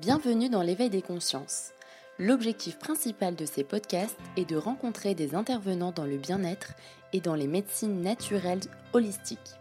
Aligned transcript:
Bienvenue 0.00 0.50
dans 0.50 0.60
l'éveil 0.60 0.90
des 0.90 1.00
consciences. 1.00 1.72
L'objectif 2.18 2.78
principal 2.78 3.34
de 3.34 3.46
ces 3.46 3.64
podcasts 3.64 4.18
est 4.36 4.46
de 4.46 4.56
rencontrer 4.56 5.14
des 5.14 5.34
intervenants 5.34 5.90
dans 5.90 6.04
le 6.04 6.18
bien-être 6.18 6.74
et 7.14 7.20
dans 7.20 7.34
les 7.34 7.46
médecines 7.46 8.02
naturelles 8.02 8.60
holistiques. 8.92 9.54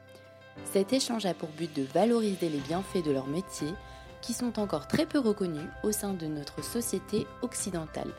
Cet 0.73 0.91
échange 0.91 1.25
a 1.25 1.33
pour 1.33 1.47
but 1.49 1.73
de 1.73 1.83
valoriser 1.83 2.49
les 2.49 2.59
bienfaits 2.59 3.05
de 3.05 3.11
leur 3.11 3.27
métier 3.27 3.69
qui 4.21 4.33
sont 4.33 4.59
encore 4.59 4.89
très 4.89 5.05
peu 5.05 5.19
reconnus 5.19 5.69
au 5.83 5.93
sein 5.93 6.13
de 6.13 6.25
notre 6.25 6.61
société 6.61 7.25
occidentale 7.41 8.11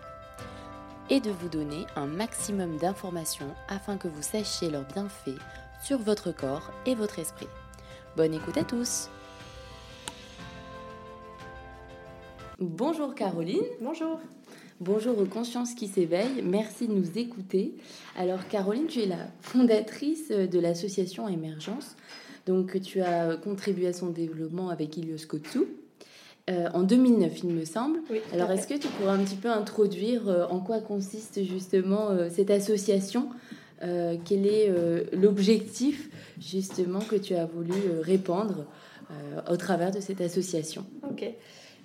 et 1.11 1.21
de 1.21 1.31
vous 1.31 1.51
donner 1.51 1.85
un 1.97 2.07
maximum 2.07 2.79
d'informations 2.79 3.55
afin 3.69 3.99
que 3.99 4.09
vous 4.09 4.23
sachiez 4.23 4.71
leurs 4.71 4.87
bienfaits 4.87 5.39
sur 5.85 5.99
votre 5.99 6.33
corps 6.33 6.71
et 6.87 6.95
votre 6.95 7.19
esprit. 7.19 7.49
Bonne 8.17 8.33
écoute 8.33 8.57
à 8.57 8.65
tous 8.65 9.11
Bonjour 12.59 13.15
Caroline. 13.15 13.61
Bonjour. 13.83 14.19
Bonjour 14.81 15.19
aux 15.19 15.27
consciences 15.27 15.75
qui 15.75 15.89
s'éveillent. 15.89 16.43
Merci 16.43 16.89
de 16.89 16.95
nous 16.95 17.19
écouter. 17.19 17.75
Alors 18.17 18.49
Caroline, 18.49 18.87
tu 18.87 19.01
es 19.01 19.07
la 19.07 19.29
fondatrice 19.43 20.31
de 20.31 20.59
l'association 20.59 21.29
Émergence. 21.29 21.97
Donc 22.47 22.81
tu 22.81 23.03
as 23.03 23.37
contribué 23.37 23.89
à 23.89 23.93
son 23.93 24.09
développement 24.09 24.71
avec 24.71 24.97
Ilios 24.97 25.27
Kotsu. 25.29 25.67
Euh, 26.49 26.69
en 26.73 26.83
2009, 26.83 27.43
il 27.43 27.51
me 27.51 27.65
semble. 27.67 27.99
Alors, 28.33 28.51
est-ce 28.53 28.67
que 28.67 28.75
tu 28.75 28.89
pourrais 28.89 29.11
un 29.11 29.23
petit 29.23 29.37
peu 29.37 29.51
introduire 29.51 30.29
euh, 30.29 30.47
en 30.47 30.61
quoi 30.61 30.81
consiste 30.81 31.45
justement 31.45 32.11
euh, 32.11 32.29
cette 32.31 32.51
association 32.51 33.29
Quel 33.81 34.47
est 34.47 34.73
l'objectif 35.13 36.09
justement 36.41 37.01
que 37.01 37.17
tu 37.17 37.35
as 37.35 37.45
voulu 37.45 37.75
répandre 38.01 38.65
au 39.51 39.57
travers 39.59 39.91
de 39.91 40.01
cette 40.01 40.23
association? 40.23 40.87
Ok. 41.03 41.35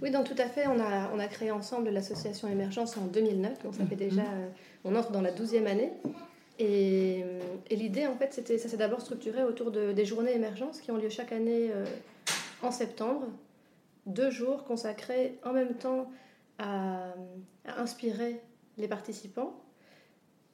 Oui, 0.01 0.09
donc 0.09 0.25
tout 0.25 0.41
à 0.41 0.47
fait. 0.47 0.67
On 0.67 0.79
a, 0.79 1.11
on 1.13 1.19
a 1.19 1.27
créé 1.27 1.51
ensemble 1.51 1.89
l'association 1.89 2.47
Émergence 2.47 2.97
en 2.97 3.05
2009. 3.05 3.63
Donc 3.63 3.75
ça 3.75 3.85
fait 3.85 3.95
mhm. 3.95 4.09
déjà, 4.09 4.21
euh, 4.21 4.49
on 4.83 4.95
entre 4.95 5.11
dans 5.11 5.21
la 5.21 5.31
douzième 5.31 5.67
année. 5.67 5.91
Et, 6.59 7.23
et 7.69 7.75
l'idée, 7.75 8.07
en 8.07 8.15
fait, 8.15 8.33
c'était, 8.33 8.57
ça 8.57 8.69
s'est 8.69 8.77
d'abord 8.77 9.01
structuré 9.01 9.43
autour 9.43 9.71
de, 9.71 9.93
des 9.93 10.05
journées 10.05 10.33
Émergence 10.33 10.81
qui 10.81 10.91
ont 10.91 10.97
lieu 10.97 11.09
chaque 11.09 11.31
année 11.31 11.69
euh, 11.71 11.85
en 12.61 12.71
septembre. 12.71 13.27
Deux 14.05 14.31
jours 14.31 14.63
consacrés 14.63 15.39
en 15.43 15.53
même 15.53 15.75
temps 15.75 16.11
à, 16.57 17.13
inspirer 17.77 18.41
les 18.77 18.87
participants 18.87 19.55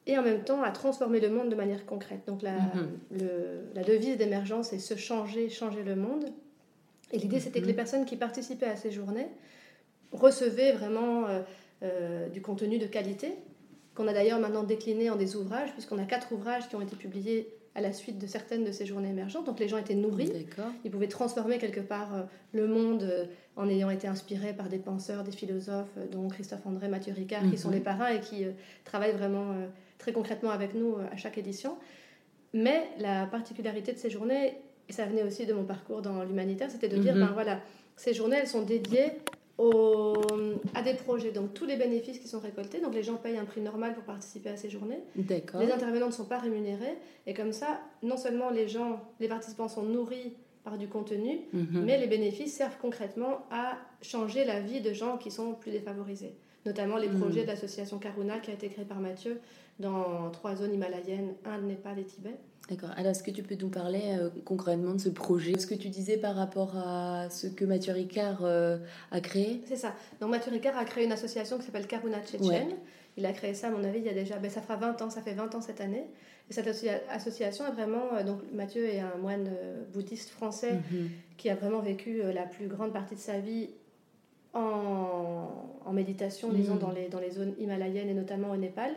et 0.06 0.18
en 0.18 0.22
même 0.22 0.44
temps 0.44 0.62
à 0.62 0.70
transformer 0.70 1.20
le 1.20 1.30
monde 1.30 1.48
de 1.48 1.54
manière 1.54 1.86
concrète. 1.86 2.20
Donc 2.26 2.42
la, 2.42 2.52
mhm. 2.52 2.98
le, 3.12 3.28
la 3.74 3.82
devise 3.82 4.16
d'émergence 4.18 4.72
est 4.72 4.78
se 4.78 4.96
changer, 4.96 5.48
changer 5.48 5.82
le 5.82 5.96
monde. 5.96 6.26
Et 7.12 7.18
l'idée, 7.18 7.40
c'était 7.40 7.60
que 7.60 7.66
les 7.66 7.72
mhm. 7.72 7.76
personnes 7.76 8.04
qui 8.04 8.16
participaient 8.16 8.66
à 8.66 8.76
ces 8.76 8.90
journées 8.90 9.28
recevaient 10.12 10.72
vraiment 10.72 11.26
euh, 11.26 11.42
euh, 11.82 12.28
du 12.28 12.40
contenu 12.40 12.78
de 12.78 12.86
qualité, 12.86 13.34
qu'on 13.94 14.08
a 14.08 14.12
d'ailleurs 14.12 14.40
maintenant 14.40 14.62
décliné 14.62 15.10
en 15.10 15.16
des 15.16 15.36
ouvrages, 15.36 15.72
puisqu'on 15.72 15.98
a 15.98 16.04
quatre 16.04 16.32
ouvrages 16.32 16.68
qui 16.68 16.76
ont 16.76 16.80
été 16.80 16.96
publiés 16.96 17.52
à 17.74 17.80
la 17.80 17.92
suite 17.92 18.18
de 18.18 18.26
certaines 18.26 18.64
de 18.64 18.72
ces 18.72 18.86
journées 18.86 19.10
émergentes. 19.10 19.46
Donc 19.46 19.60
les 19.60 19.68
gens 19.68 19.76
étaient 19.76 19.94
nourris, 19.94 20.32
ils 20.84 20.90
pouvaient 20.90 21.08
transformer 21.08 21.58
quelque 21.58 21.80
part 21.80 22.14
euh, 22.14 22.22
le 22.52 22.66
monde 22.66 23.28
en 23.56 23.68
ayant 23.68 23.90
été 23.90 24.06
inspirés 24.06 24.52
par 24.52 24.68
des 24.68 24.78
penseurs, 24.78 25.24
des 25.24 25.32
philosophes, 25.32 25.96
dont 26.10 26.28
Christophe 26.28 26.66
André, 26.66 26.88
Mathieu 26.88 27.12
Ricard, 27.12 27.42
qui 27.50 27.58
sont 27.58 27.70
les 27.70 27.78
mhm. 27.78 27.84
parrains 27.84 28.08
et 28.08 28.20
qui 28.20 28.44
travaillent 28.84 29.16
vraiment 29.16 29.54
très 29.98 30.12
concrètement 30.12 30.50
avec 30.50 30.74
nous 30.74 30.96
à 31.12 31.16
chaque 31.16 31.38
édition. 31.38 31.76
Mais 32.52 32.88
la 32.98 33.26
particularité 33.26 33.92
de 33.92 33.98
ces 33.98 34.10
journées, 34.10 34.54
et 34.88 34.92
ça 34.92 35.04
venait 35.04 35.22
aussi 35.22 35.46
de 35.46 35.52
mon 35.52 35.64
parcours 35.64 36.02
dans 36.02 36.24
l'humanitaire, 36.24 36.70
c'était 36.70 36.88
de 36.88 36.96
dire, 36.96 37.14
mhm. 37.14 37.26
ben 37.26 37.30
voilà, 37.32 37.60
ces 37.96 38.14
journées, 38.14 38.36
elles 38.40 38.48
sont 38.48 38.62
dédiées 38.62 39.12
au, 39.58 40.14
à 40.74 40.82
des 40.82 40.94
projets. 40.94 41.32
Donc 41.32 41.52
tous 41.52 41.66
les 41.66 41.76
bénéfices 41.76 42.18
qui 42.18 42.28
sont 42.28 42.38
récoltés, 42.38 42.80
donc 42.80 42.94
les 42.94 43.02
gens 43.02 43.16
payent 43.16 43.36
un 43.36 43.44
prix 43.44 43.60
normal 43.60 43.94
pour 43.94 44.04
participer 44.04 44.50
à 44.50 44.56
ces 44.56 44.70
journées. 44.70 45.00
Les 45.16 45.72
intervenants 45.72 46.06
ne 46.06 46.12
sont 46.12 46.24
pas 46.24 46.38
rémunérés. 46.38 46.96
Et 47.26 47.34
comme 47.34 47.52
ça, 47.52 47.80
non 48.02 48.16
seulement 48.16 48.50
les 48.50 48.68
gens, 48.68 49.02
les 49.20 49.28
participants 49.28 49.68
sont 49.68 49.82
nourris 49.82 50.34
par 50.64 50.78
du 50.78 50.88
contenu, 50.88 51.40
mhm. 51.52 51.84
mais 51.84 51.98
les 51.98 52.06
bénéfices 52.06 52.54
servent 52.54 52.78
concrètement 52.80 53.46
à 53.50 53.76
changer 54.02 54.44
la 54.44 54.60
vie 54.60 54.80
de 54.80 54.92
gens 54.92 55.18
qui 55.18 55.30
sont 55.30 55.54
plus 55.54 55.70
défavorisés. 55.70 56.34
Notamment 56.66 56.96
les 56.96 57.08
mhm. 57.08 57.20
projets 57.20 57.42
de 57.42 57.48
l'association 57.48 57.98
Karuna 57.98 58.38
qui 58.38 58.50
a 58.50 58.54
été 58.54 58.68
créée 58.68 58.84
par 58.84 59.00
Mathieu 59.00 59.40
dans 59.80 60.30
trois 60.30 60.56
zones 60.56 60.74
himalayennes, 60.74 61.34
Inde, 61.44 61.64
Népal 61.64 61.98
et 61.98 62.04
Tibet. 62.04 62.34
D'accord. 62.68 62.90
Alors, 62.96 63.12
est-ce 63.12 63.22
que 63.22 63.30
tu 63.30 63.42
peux 63.42 63.54
nous 63.54 63.70
parler 63.70 64.02
euh, 64.18 64.28
concrètement 64.44 64.92
de 64.92 65.00
ce 65.00 65.08
projet? 65.08 65.58
Ce 65.58 65.66
que 65.66 65.74
tu 65.74 65.88
disais 65.88 66.18
par 66.18 66.36
rapport 66.36 66.76
à 66.76 67.30
ce 67.30 67.46
que 67.46 67.64
Mathieu 67.64 67.94
Ricard 67.94 68.40
euh, 68.42 68.76
a 69.10 69.20
créé? 69.20 69.62
C'est 69.64 69.76
ça. 69.76 69.94
Donc, 70.20 70.30
Mathieu 70.30 70.52
Ricard 70.52 70.76
a 70.76 70.84
créé 70.84 71.04
une 71.04 71.12
association 71.12 71.56
qui 71.56 71.64
s'appelle 71.64 71.86
Karuna 71.86 72.20
Tchétchène. 72.20 72.74
Il 73.16 73.24
a 73.24 73.32
créé 73.32 73.54
ça, 73.54 73.68
à 73.68 73.70
mon 73.70 73.82
avis, 73.82 74.00
il 74.00 74.04
y 74.04 74.10
a 74.10 74.14
déjà. 74.14 74.36
Ben, 74.36 74.50
ça 74.50 74.60
fera 74.60 74.76
20 74.76 75.00
ans, 75.00 75.08
ça 75.08 75.22
fait 75.22 75.32
20 75.32 75.54
ans 75.54 75.60
cette 75.62 75.80
année. 75.80 76.04
Et 76.50 76.52
cette 76.52 76.68
association 77.10 77.66
est 77.66 77.72
vraiment. 77.72 78.14
Euh, 78.14 78.22
donc, 78.22 78.40
Mathieu 78.52 78.86
est 78.86 79.00
un 79.00 79.16
moine 79.16 79.50
bouddhiste 79.94 80.28
français 80.28 80.74
mhm. 80.74 81.08
qui 81.38 81.48
a 81.48 81.54
vraiment 81.54 81.80
vécu 81.80 82.20
la 82.34 82.42
plus 82.42 82.68
grande 82.68 82.92
partie 82.92 83.14
de 83.14 83.20
sa 83.20 83.38
vie 83.38 83.70
en, 84.52 85.48
en 85.86 85.92
méditation, 85.94 86.52
disons, 86.52 86.74
mhm. 86.74 86.80
dans, 86.80 86.90
les, 86.90 87.08
dans 87.08 87.20
les 87.20 87.30
zones 87.30 87.54
himalayennes 87.58 88.10
et 88.10 88.14
notamment 88.14 88.50
au 88.50 88.56
Népal. 88.56 88.92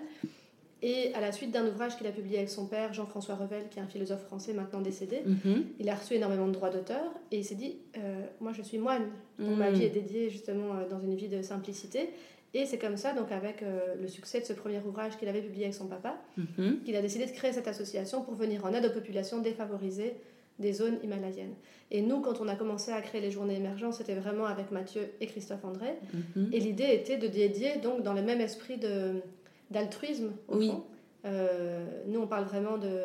Et 0.84 1.14
à 1.14 1.22
la 1.22 1.32
suite 1.32 1.52
d'un 1.52 1.68
ouvrage 1.68 1.96
qu'il 1.96 2.08
a 2.08 2.12
publié 2.12 2.38
avec 2.38 2.50
son 2.50 2.66
père, 2.66 2.92
Jean-François 2.94 3.36
Revel, 3.36 3.70
qui 3.70 3.78
est 3.78 3.82
un 3.82 3.88
philosophe 3.88 4.24
français 4.24 4.54
maintenant 4.54 4.82
décédé, 4.82 5.22
mhm. 5.26 5.66
il 5.80 5.90
a 5.90 5.96
reçu 5.96 6.16
énormément 6.16 6.48
de 6.48 6.54
droits 6.54 6.72
d'auteur 6.72 7.04
et 7.32 7.38
il 7.38 7.46
s'est 7.46 7.56
dit 7.56 7.78
euh, 7.98 8.22
Moi, 8.40 8.52
je 8.54 8.64
suis 8.64 8.80
moine, 8.80 9.04
donc 9.38 9.58
ma 9.58 9.70
mhm. 9.70 9.76
vie 9.76 9.84
est 9.84 9.90
dédiée 9.90 10.30
justement 10.30 10.76
euh, 10.76 10.90
dans 10.90 11.00
une 11.00 11.16
vie 11.16 11.28
de 11.28 11.42
simplicité. 11.44 12.10
Et 12.54 12.66
c'est 12.66 12.80
comme 12.80 12.98
ça, 12.98 13.14
donc 13.14 13.32
avec 13.32 13.62
euh, 13.62 13.96
le 14.02 14.08
succès 14.08 14.42
de 14.42 14.46
ce 14.46 14.54
premier 14.54 14.80
ouvrage 14.80 15.18
qu'il 15.18 15.30
avait 15.30 15.42
publié 15.42 15.66
avec 15.66 15.76
son 15.76 15.86
papa, 15.86 16.18
mhm. 16.36 16.80
qu'il 16.84 16.96
a 16.96 17.02
décidé 17.02 17.26
de 17.26 17.32
créer 17.32 17.54
cette 17.54 17.68
association 17.68 18.24
pour 18.24 18.34
venir 18.34 18.66
en 18.66 18.74
aide 18.74 18.86
aux 18.86 18.94
populations 18.94 19.40
défavorisées 19.40 20.16
des 20.60 20.74
zones 20.74 20.98
himalayennes. 21.04 21.54
Et 21.92 22.02
nous, 22.02 22.22
quand 22.22 22.42
on 22.42 22.48
a 22.48 22.56
commencé 22.56 22.92
à 22.92 23.02
créer 23.02 23.22
les 23.22 23.32
journées 23.32 23.56
émergentes, 23.56 23.94
c'était 23.94 24.16
vraiment 24.16 24.46
avec 24.46 24.72
Mathieu 24.72 25.02
et 25.20 25.28
Christophe 25.28 25.64
André. 25.66 25.94
Et 26.54 26.60
l'idée 26.60 26.94
était 26.94 27.18
de 27.18 27.28
dédier, 27.28 27.78
donc 27.82 28.04
dans 28.04 28.14
le 28.14 28.22
même 28.22 28.40
esprit 28.40 28.78
de 28.78 29.22
d'altruisme, 29.72 30.32
au 30.48 30.58
oui. 30.58 30.70
fond. 30.70 30.84
Euh, 31.26 31.86
nous, 32.08 32.20
on 32.20 32.28
parle 32.28 32.46
vraiment 32.46 32.78
de, 32.78 33.00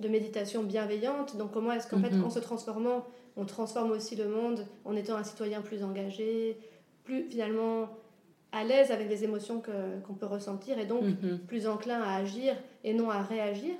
de 0.00 0.08
méditation 0.08 0.62
bienveillante. 0.62 1.36
Donc, 1.36 1.52
comment 1.52 1.72
est-ce 1.72 1.88
qu'en 1.88 2.00
fait, 2.00 2.10
mhm. 2.10 2.24
en 2.24 2.30
se 2.30 2.40
transformant, 2.40 3.06
on 3.36 3.44
transforme 3.44 3.92
aussi 3.92 4.16
le 4.16 4.28
monde 4.28 4.66
en 4.84 4.94
étant 4.94 5.16
un 5.16 5.24
citoyen 5.24 5.62
plus 5.62 5.82
engagé, 5.82 6.58
plus 7.04 7.24
finalement 7.24 7.88
à 8.52 8.64
l'aise 8.64 8.90
avec 8.90 9.08
les 9.08 9.24
émotions 9.24 9.62
qu'on 10.06 10.14
peut 10.14 10.26
ressentir 10.26 10.78
et 10.78 10.84
donc 10.84 11.02
mhm. 11.02 11.38
plus 11.46 11.66
enclin 11.66 12.02
à 12.02 12.16
agir 12.16 12.54
et 12.84 12.92
non 12.92 13.10
à 13.10 13.22
réagir? 13.22 13.74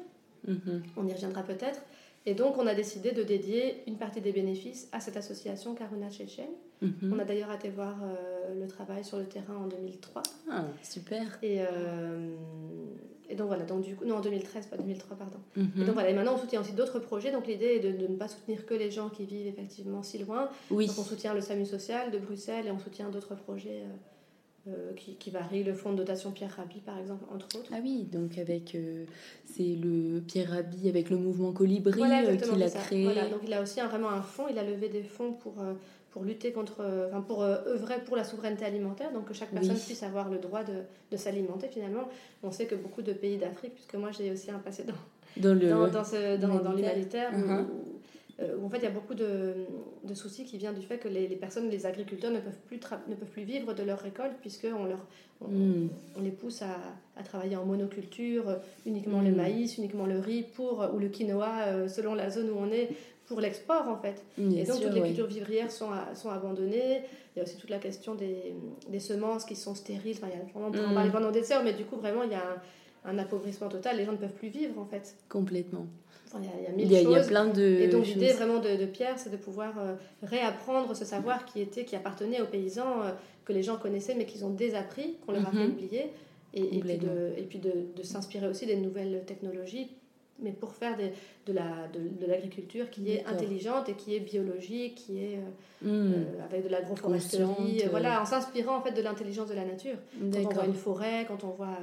Mhm. 0.46 0.82
On 0.96 1.06
y 1.06 1.12
reviendra 1.12 1.42
peut-être. 1.42 1.82
Et 2.24 2.34
donc, 2.34 2.56
on 2.58 2.66
a 2.66 2.74
décidé 2.74 3.12
de 3.12 3.22
dédier 3.22 3.82
une 3.86 3.96
partie 3.96 4.20
des 4.20 4.32
bénéfices 4.32 4.88
à 4.92 5.00
cette 5.00 5.16
association 5.16 5.74
Karuna 5.74 6.10
Chechen. 6.10 6.48
Mhm. 6.80 7.12
On 7.12 7.18
a 7.18 7.24
d'ailleurs 7.24 7.52
été 7.52 7.68
voir 7.68 7.96
euh, 8.02 8.60
le 8.60 8.66
travail 8.68 9.04
sur 9.04 9.18
le 9.18 9.24
terrain 9.24 9.56
en 9.56 9.66
2003. 9.66 10.22
Ah, 10.50 10.64
super. 10.82 11.38
Et, 11.42 11.60
euh, 11.60 12.34
et 13.28 13.34
donc 13.34 13.46
voilà, 13.48 13.64
donc 13.64 13.82
du 13.82 13.96
coup, 13.96 14.04
non, 14.04 14.16
en 14.16 14.20
2013, 14.20 14.66
pas 14.66 14.76
2003, 14.76 15.16
pardon. 15.16 15.38
Mhm. 15.56 15.70
Et 15.78 15.84
donc 15.84 15.94
voilà, 15.94 16.10
et 16.10 16.14
maintenant 16.14 16.34
on 16.34 16.38
soutient 16.38 16.60
aussi 16.60 16.72
d'autres 16.72 16.98
projets. 16.98 17.32
Donc 17.32 17.46
l'idée 17.46 17.76
est 17.76 17.80
de, 17.80 17.92
de, 17.92 18.06
ne 18.06 18.16
pas 18.16 18.28
soutenir 18.28 18.66
que 18.66 18.74
les 18.74 18.90
gens 18.90 19.08
qui 19.08 19.24
vivent 19.24 19.46
effectivement 19.46 20.02
si 20.02 20.18
loin. 20.18 20.48
Oui. 20.70 20.86
Donc 20.86 20.98
on 20.98 21.04
soutient 21.04 21.34
le 21.34 21.40
SAMU 21.40 21.64
social 21.64 22.10
de 22.10 22.18
Bruxelles 22.18 22.66
et 22.66 22.70
on 22.70 22.78
soutient 22.78 23.10
d'autres 23.10 23.34
projets. 23.34 23.82
Euh, 23.82 23.96
euh, 24.68 24.92
qui, 24.94 25.16
qui, 25.16 25.30
varie, 25.30 25.64
le 25.64 25.74
fonds 25.74 25.90
de 25.90 25.96
dotation 25.96 26.30
Pierre 26.30 26.54
Rabhi 26.54 26.78
par 26.86 26.96
exemple, 26.96 27.24
entre 27.34 27.46
autres. 27.58 27.72
Ah 27.74 27.80
oui, 27.82 28.04
donc 28.04 28.38
avec 28.38 28.76
euh, 28.76 29.06
c'est 29.44 29.74
le 29.74 29.91
Pierre 30.20 30.50
Rabhi 30.50 30.88
avec 30.88 31.10
le 31.10 31.16
mouvement 31.16 31.52
Colibri 31.52 32.00
euh, 32.02 32.36
qu'il 32.36 32.62
a 32.62 32.70
créé. 32.70 33.04
Voilà, 33.04 33.28
donc 33.28 33.40
il 33.44 33.52
a 33.52 33.62
aussi 33.62 33.80
un, 33.80 33.86
vraiment 33.88 34.10
un 34.10 34.22
fonds, 34.22 34.46
il 34.50 34.58
a 34.58 34.64
levé 34.64 34.88
des 34.88 35.02
fonds 35.02 35.32
pour, 35.32 35.54
pour 36.10 36.24
lutter 36.24 36.52
contre, 36.52 36.84
enfin 37.08 37.20
pour 37.20 37.42
œuvrer 37.42 37.96
pour 38.04 38.16
la 38.16 38.24
souveraineté 38.24 38.64
alimentaire, 38.64 39.12
donc 39.12 39.26
que 39.26 39.34
chaque 39.34 39.50
personne 39.50 39.76
puisse 39.76 40.02
avoir 40.02 40.28
le 40.30 40.38
droit 40.38 40.62
de, 40.64 40.74
de 41.10 41.16
s'alimenter 41.16 41.68
finalement. 41.68 42.08
On 42.42 42.50
sait 42.50 42.66
que 42.66 42.74
beaucoup 42.74 43.02
de 43.02 43.12
pays 43.12 43.38
d'Afrique, 43.38 43.74
puisque 43.74 43.94
moi 43.94 44.10
j'ai 44.10 44.30
aussi 44.30 44.50
un 44.50 44.58
passé 44.58 44.84
dans, 44.84 44.94
dans, 45.36 45.54
dans, 45.58 45.88
dans, 45.88 46.58
dans, 46.58 46.72
l'humanitaire. 46.72 47.30
Euh, 47.34 47.62
où 47.62 47.91
en 48.64 48.68
fait 48.68 48.78
il 48.78 48.82
y 48.84 48.86
a 48.86 48.90
beaucoup 48.90 49.14
de, 49.14 49.54
de, 50.04 50.14
soucis 50.14 50.44
qui 50.44 50.58
viennent 50.58 50.74
du 50.74 50.86
fait 50.86 50.98
que 50.98 51.08
les, 51.08 51.28
les, 51.28 51.36
personnes, 51.36 51.68
les 51.68 51.86
agriculteurs 51.86 52.30
ne 52.30 52.40
peuvent 52.40 52.60
plus, 52.66 52.80
ne 53.08 53.14
peuvent 53.14 53.28
plus 53.28 53.44
vivre 53.44 53.74
de 53.74 53.82
leur 53.82 53.98
récolte 53.98 54.34
puisqu'on 54.40 54.84
leur, 54.84 55.06
on, 55.40 55.48
hmm. 55.48 55.88
on, 56.16 56.22
les 56.22 56.30
pousse 56.30 56.62
à, 56.62 56.76
à, 57.16 57.22
travailler 57.22 57.56
en 57.56 57.64
monoculture, 57.64 58.56
uniquement 58.86 59.20
le 59.20 59.30
hmm. 59.30 59.36
maïs, 59.36 59.78
uniquement 59.78 60.06
le 60.06 60.18
riz 60.18 60.44
pour, 60.54 60.86
ou 60.94 60.98
le 60.98 61.08
quinoa 61.08 61.62
euh, 61.66 61.88
selon 61.88 62.14
la 62.14 62.30
zone 62.30 62.50
où 62.50 62.56
on 62.58 62.70
est 62.70 62.90
pour 63.26 63.40
l'export 63.40 63.88
en 63.88 63.96
fait. 63.96 64.22
et 64.38 64.64
donc 64.64 64.80
toutes 64.80 64.94
les 64.94 65.02
cultures 65.02 65.26
vivrières 65.26 65.70
sont, 65.70 65.90
sont 66.14 66.30
abandonnées. 66.30 67.02
Il 67.34 67.38
y 67.38 67.40
a 67.40 67.44
aussi 67.44 67.56
toute 67.56 67.70
la 67.70 67.78
question 67.78 68.14
des, 68.14 68.54
des 68.88 69.00
semences 69.00 69.44
qui 69.44 69.56
sont 69.56 69.74
stériles. 69.74 70.16
Enfin, 70.18 70.28
il 70.32 70.38
y 70.38 70.40
a, 70.40 70.44
on 70.54 70.70
hmm. 70.70 70.94
parler 70.94 71.10
pendant 71.10 71.30
des 71.30 71.50
heures, 71.52 71.64
mais 71.64 71.72
du 71.72 71.84
coup 71.84 71.96
vraiment 71.96 72.24
il 72.24 72.32
y 72.32 72.34
a 72.34 72.40
un 72.42 72.62
appauvrissement 73.04 73.68
total. 73.68 73.96
Les 73.96 74.04
gens 74.04 74.12
ne 74.12 74.16
peuvent 74.16 74.30
plus 74.32 74.48
vivre 74.48 74.78
en 74.80 74.84
fait. 74.84 75.16
Complètement. 75.28 75.86
il, 76.38 76.44
y 76.44 76.46
a, 76.46 76.50
il, 76.76 76.92
y 76.92 76.96
a, 76.96 77.00
il 77.00 77.10
y 77.10 77.16
a 77.16 77.24
plein 77.24 77.46
de. 77.46 77.62
Et 77.62 77.88
donc 77.88 78.06
l'idée 78.06 78.32
vraiment 78.32 78.58
de, 78.58 78.86
Pierre, 78.86 79.18
c'est 79.18 79.30
de 79.30 79.36
pouvoir 79.36 79.74
réapprendre 80.22 80.94
ce 80.94 81.04
savoir 81.04 81.44
qui 81.44 81.60
était, 81.60 81.84
qui 81.84 81.96
appartenait 81.96 82.40
aux 82.40 82.46
paysans, 82.46 83.02
que 83.44 83.52
les 83.52 83.62
gens 83.62 83.76
connaissaient 83.76 84.14
mais 84.14 84.24
qu'ils 84.24 84.44
ont 84.44 84.50
désappris, 84.50 85.16
qu'on 85.26 85.32
leur 85.32 85.46
a 85.46 85.50
fait 85.50 85.58
mhm. 85.58 85.72
oublier. 85.72 86.10
Et, 86.54 86.76
et, 86.76 86.80
puis 86.80 86.98
de, 86.98 87.32
et 87.38 87.42
puis 87.44 87.58
de, 87.58 87.72
de 87.96 88.02
s'inspirer 88.02 88.46
aussi 88.46 88.66
des 88.66 88.76
nouvelles 88.76 89.22
technologies 89.26 89.90
mais 90.42 90.52
pour 90.52 90.72
faire 90.74 90.96
des, 90.96 91.12
de, 91.46 91.52
la, 91.52 91.88
de, 91.92 92.26
l'agriculture 92.26 92.90
qui 92.90 93.12
est 93.12 93.24
intelligente 93.26 93.88
et 93.88 93.94
qui 93.94 94.14
est 94.16 94.20
biologique, 94.20 94.94
qui 94.94 95.18
est 95.18 95.38
euh, 95.38 95.88
hmm. 95.88 96.12
euh, 96.12 96.44
avec 96.44 96.64
de 96.64 96.68
l'agroforesterie, 96.68 97.84
voilà, 97.90 98.22
en 98.22 98.24
s'inspirant 98.24 98.76
en 98.76 98.80
fait 98.82 98.92
de 98.92 99.02
l'intelligence 99.02 99.48
de 99.48 99.54
la 99.54 99.64
nature. 99.64 99.96
Quand 100.32 100.46
on 100.46 100.50
voit 100.50 100.66
une 100.66 100.74
forêt, 100.74 101.24
quand 101.26 101.44
on 101.44 101.50
voit, 101.50 101.78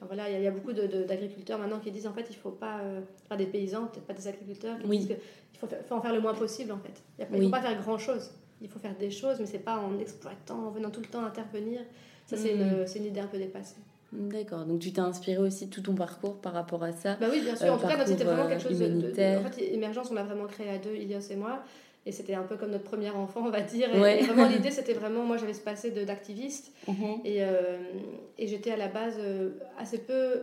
voilà, 0.00 0.30
il 0.30 0.42
y, 0.42 0.46
a 0.46 0.50
beaucoup 0.50 0.72
d'agriculteurs 0.72 1.58
maintenant 1.58 1.80
qui 1.80 1.90
disent 1.90 2.06
en 2.06 2.12
fait 2.12 2.26
il 2.30 2.36
faut 2.36 2.50
pas, 2.50 2.80
pas 3.28 3.36
des 3.36 3.46
paysans, 3.46 3.86
peut-être 3.86 4.06
pas 4.06 4.14
des 4.14 4.28
agriculteurs, 4.28 4.78
qui 4.78 4.88
disent 4.88 5.06
qu'il 5.06 5.16
faut, 5.58 5.68
faut, 5.88 5.94
en 5.94 6.00
faire 6.00 6.12
le 6.12 6.20
moins 6.20 6.34
possible 6.34 6.72
en 6.72 6.78
fait. 6.78 7.26
Il 7.32 7.38
ne 7.38 7.44
faut 7.44 7.50
pas 7.50 7.62
faire 7.62 7.80
grand 7.80 7.98
chose. 7.98 8.30
Il 8.60 8.68
faut 8.68 8.78
faire 8.78 8.96
des 8.96 9.10
choses, 9.10 9.38
mais 9.40 9.46
c'est 9.46 9.58
pas 9.58 9.76
en 9.78 9.98
exploitant, 9.98 10.68
en 10.68 10.70
venant 10.70 10.90
tout 10.90 11.00
le 11.00 11.06
temps 11.06 11.24
intervenir. 11.24 11.80
Ça, 12.26 12.36
c'est 12.36 12.54
hmm. 12.54 12.60
une, 12.60 12.86
une 12.96 13.04
idée 13.06 13.20
un 13.20 13.26
peu 13.26 13.38
dépassée. 13.38 13.80
D'accord, 14.12 14.66
donc 14.66 14.80
tu 14.80 14.92
t'es 14.92 15.00
inspiré 15.00 15.38
aussi 15.38 15.70
tout 15.70 15.80
ton 15.80 15.94
parcours 15.94 16.36
par 16.40 16.52
rapport 16.52 16.82
à 16.84 16.92
ça 16.92 17.16
Bah 17.18 17.28
oui, 17.30 17.40
bien 17.40 17.56
sûr. 17.56 17.72
en 17.72 17.78
tout 17.78 17.86
cas, 17.86 18.04
c'était 18.04 18.24
vraiment 18.24 18.46
quelque 18.46 18.62
chose 18.62 18.78
de, 18.78 19.38
En 19.38 19.50
fait, 19.50 19.62
Émergence, 19.72 20.10
on 20.10 20.14
l'a 20.14 20.22
vraiment 20.22 20.46
créé 20.46 20.68
à 20.68 20.78
deux, 20.78 20.94
Ilios 20.94 21.20
et 21.30 21.36
moi. 21.36 21.62
Et 22.04 22.10
c'était 22.10 22.34
un 22.34 22.42
peu 22.42 22.56
comme 22.56 22.72
notre 22.72 22.84
premier 22.84 23.10
enfant, 23.10 23.42
on 23.46 23.50
va 23.50 23.60
dire. 23.60 23.88
Et, 23.94 24.22
vraiment, 24.22 24.48
l'idée, 24.48 24.72
c'était 24.72 24.92
vraiment. 24.92 25.22
Moi, 25.22 25.36
j'avais 25.36 25.54
ce 25.54 25.60
passé 25.60 25.90
d'activiste. 25.90 26.72
Mhm. 26.88 27.20
et, 27.24 27.44
euh, 27.44 27.78
et 28.38 28.48
j'étais 28.48 28.72
à 28.72 28.76
la 28.76 28.88
base 28.88 29.16
euh, 29.18 29.50
assez 29.78 29.98
peu. 29.98 30.42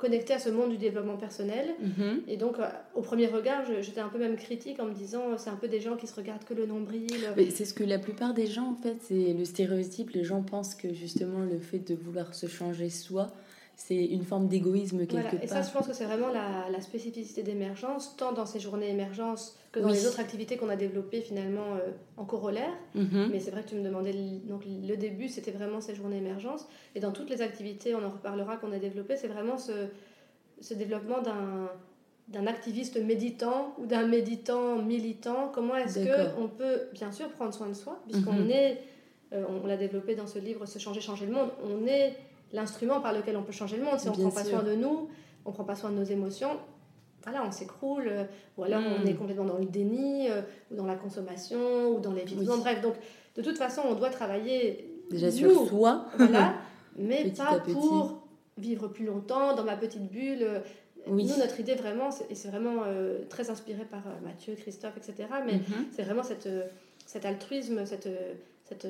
Euh, 0.00 0.10
connecté 0.10 0.32
à 0.32 0.38
ce 0.38 0.48
monde 0.48 0.70
du 0.70 0.76
développement 0.76 1.16
personnel. 1.16 1.74
Mhm. 1.80 2.22
Et 2.28 2.36
donc, 2.36 2.58
euh, 2.58 2.66
au 2.94 3.02
premier 3.02 3.26
regard, 3.26 3.62
j'étais 3.80 4.00
un 4.00 4.08
peu 4.08 4.18
même 4.18 4.36
critique 4.36 4.80
en 4.80 4.86
me 4.86 4.94
disant, 4.94 5.22
euh, 5.30 5.34
c'est 5.36 5.50
un 5.50 5.56
peu 5.56 5.68
des 5.68 5.80
gens 5.80 5.96
qui 5.96 6.06
se 6.06 6.14
regardent 6.14 6.44
que 6.44 6.54
le 6.54 6.66
nombril. 6.66 7.08
C'est 7.50 7.64
ce 7.64 7.74
que 7.74 7.84
la 7.84 7.98
plupart 7.98 8.34
des 8.34 8.46
gens, 8.46 8.70
en 8.70 8.74
fait, 8.74 8.96
c'est 9.02 9.32
le 9.32 9.44
stéréotype. 9.44 10.10
Les 10.10 10.24
gens 10.24 10.42
pensent 10.42 10.74
que 10.74 10.92
justement, 10.92 11.40
le 11.40 11.58
fait 11.58 11.78
de 11.78 11.94
vouloir 11.94 12.34
se 12.34 12.46
changer 12.46 12.90
soi, 12.90 13.32
c'est 13.80 14.04
une 14.04 14.24
forme 14.24 14.46
d'égoïsme 14.46 14.98
quelque 14.98 15.12
voilà. 15.12 15.30
part. 15.30 15.42
Et 15.42 15.46
ça, 15.46 15.62
je 15.62 15.70
pense 15.70 15.86
que 15.86 15.94
c'est 15.94 16.04
vraiment 16.04 16.28
la, 16.28 16.68
la 16.70 16.82
spécificité 16.82 17.42
d'émergence, 17.42 18.14
tant 18.14 18.32
dans 18.32 18.44
ces 18.44 18.60
journées 18.60 18.90
émergence 18.90 19.56
que 19.72 19.80
dans 19.80 19.88
les 19.88 20.06
autres 20.06 20.20
activités 20.20 20.58
qu'on 20.58 20.68
a 20.68 20.76
développées 20.76 21.22
finalement 21.22 21.76
euh, 21.76 21.90
en 22.18 22.26
corollaire. 22.26 22.74
Mhm. 22.94 23.30
Mais 23.32 23.40
c'est 23.40 23.50
vrai 23.50 23.62
que 23.62 23.70
tu 23.70 23.76
me 23.76 23.82
demandais, 23.82 24.12
donc 24.44 24.64
le 24.66 24.96
début, 24.96 25.28
c'était 25.28 25.50
vraiment 25.50 25.80
ces 25.80 25.94
journées 25.94 26.18
émergence. 26.18 26.66
Et 26.94 27.00
dans 27.00 27.10
toutes 27.10 27.30
les 27.30 27.40
activités, 27.40 27.94
on 27.94 28.04
en 28.04 28.10
reparlera, 28.10 28.58
qu'on 28.58 28.70
a 28.72 28.78
développées, 28.78 29.16
c'est 29.16 29.28
vraiment 29.28 29.56
ce, 29.56 29.72
ce 30.60 30.74
développement 30.74 31.22
d'un 31.22 31.70
d'un 32.28 32.46
activiste 32.46 32.96
méditant 33.02 33.74
ou 33.78 33.86
d'un 33.86 34.06
méditant 34.06 34.76
militant, 34.76 35.50
comment 35.52 35.74
est-ce 35.74 35.98
qu'on 36.36 36.46
peut 36.46 36.82
bien 36.92 37.10
sûr 37.10 37.28
prendre 37.30 37.52
soin 37.52 37.66
de 37.66 37.74
soi, 37.74 38.00
puisqu'on 38.08 38.34
mhm. 38.34 38.50
est, 38.52 38.82
euh, 39.32 39.42
on 39.48 39.66
l'a 39.66 39.76
développé 39.76 40.14
dans 40.14 40.28
ce 40.28 40.38
livre 40.38 40.64
Se 40.64 40.78
changer, 40.78 41.00
changer 41.00 41.26
le 41.26 41.32
monde, 41.32 41.50
on 41.64 41.88
est 41.88 42.16
l'instrument 42.52 43.00
par 43.00 43.12
lequel 43.12 43.36
on 43.36 43.42
peut 43.42 43.52
changer 43.52 43.76
le 43.76 43.84
monde. 43.84 43.98
Si 43.98 44.08
on 44.08 44.16
ne 44.16 44.20
prend 44.20 44.30
pas 44.30 44.44
soin 44.44 44.62
de 44.62 44.74
nous, 44.74 45.08
on 45.44 45.50
ne 45.50 45.54
prend 45.54 45.64
pas 45.64 45.76
soin 45.76 45.90
de 45.90 45.96
nos 45.96 46.04
émotions, 46.04 46.58
voilà, 47.24 47.44
on 47.46 47.52
s'écroule, 47.52 48.08
euh, 48.08 48.24
ou 48.56 48.64
alors 48.64 48.80
on 48.80 49.04
hmm. 49.04 49.08
est 49.08 49.14
complètement 49.14 49.44
dans 49.44 49.58
le 49.58 49.66
déni, 49.66 50.30
euh, 50.30 50.40
ou 50.70 50.76
dans 50.76 50.86
la 50.86 50.94
consommation, 50.94 51.90
ou 51.94 52.00
dans 52.00 52.12
l'évitement. 52.12 52.58
Bref, 52.58 52.80
donc 52.80 52.94
de 53.36 53.42
toute 53.42 53.58
façon, 53.58 53.82
on 53.88 53.94
doit 53.94 54.10
travailler 54.10 55.02
déjà 55.10 55.30
sur 55.30 55.68
soi, 55.68 56.06
voilà, 56.16 56.54
mais 56.96 57.30
pas 57.30 57.60
pour 57.60 58.26
vivre 58.56 58.88
plus 58.88 59.04
longtemps 59.04 59.54
dans 59.54 59.64
ma 59.64 59.76
petite 59.76 60.10
bulle. 60.10 60.46
Nous, 61.06 61.24
notre 61.38 61.58
idée 61.60 61.74
vraiment, 61.74 62.10
et 62.28 62.34
c'est 62.34 62.48
vraiment 62.48 62.82
euh, 62.86 63.20
très 63.28 63.50
inspiré 63.50 63.84
par 63.84 64.02
Mathieu, 64.22 64.54
Christophe, 64.54 64.96
etc., 64.98 65.28
mais 65.46 65.54
mhm. 65.54 65.86
c'est 65.92 66.02
vraiment 66.02 66.22
cette, 66.22 66.48
cet 67.06 67.24
altruisme, 67.24 67.86
cette, 67.86 68.08
cette 68.64 68.86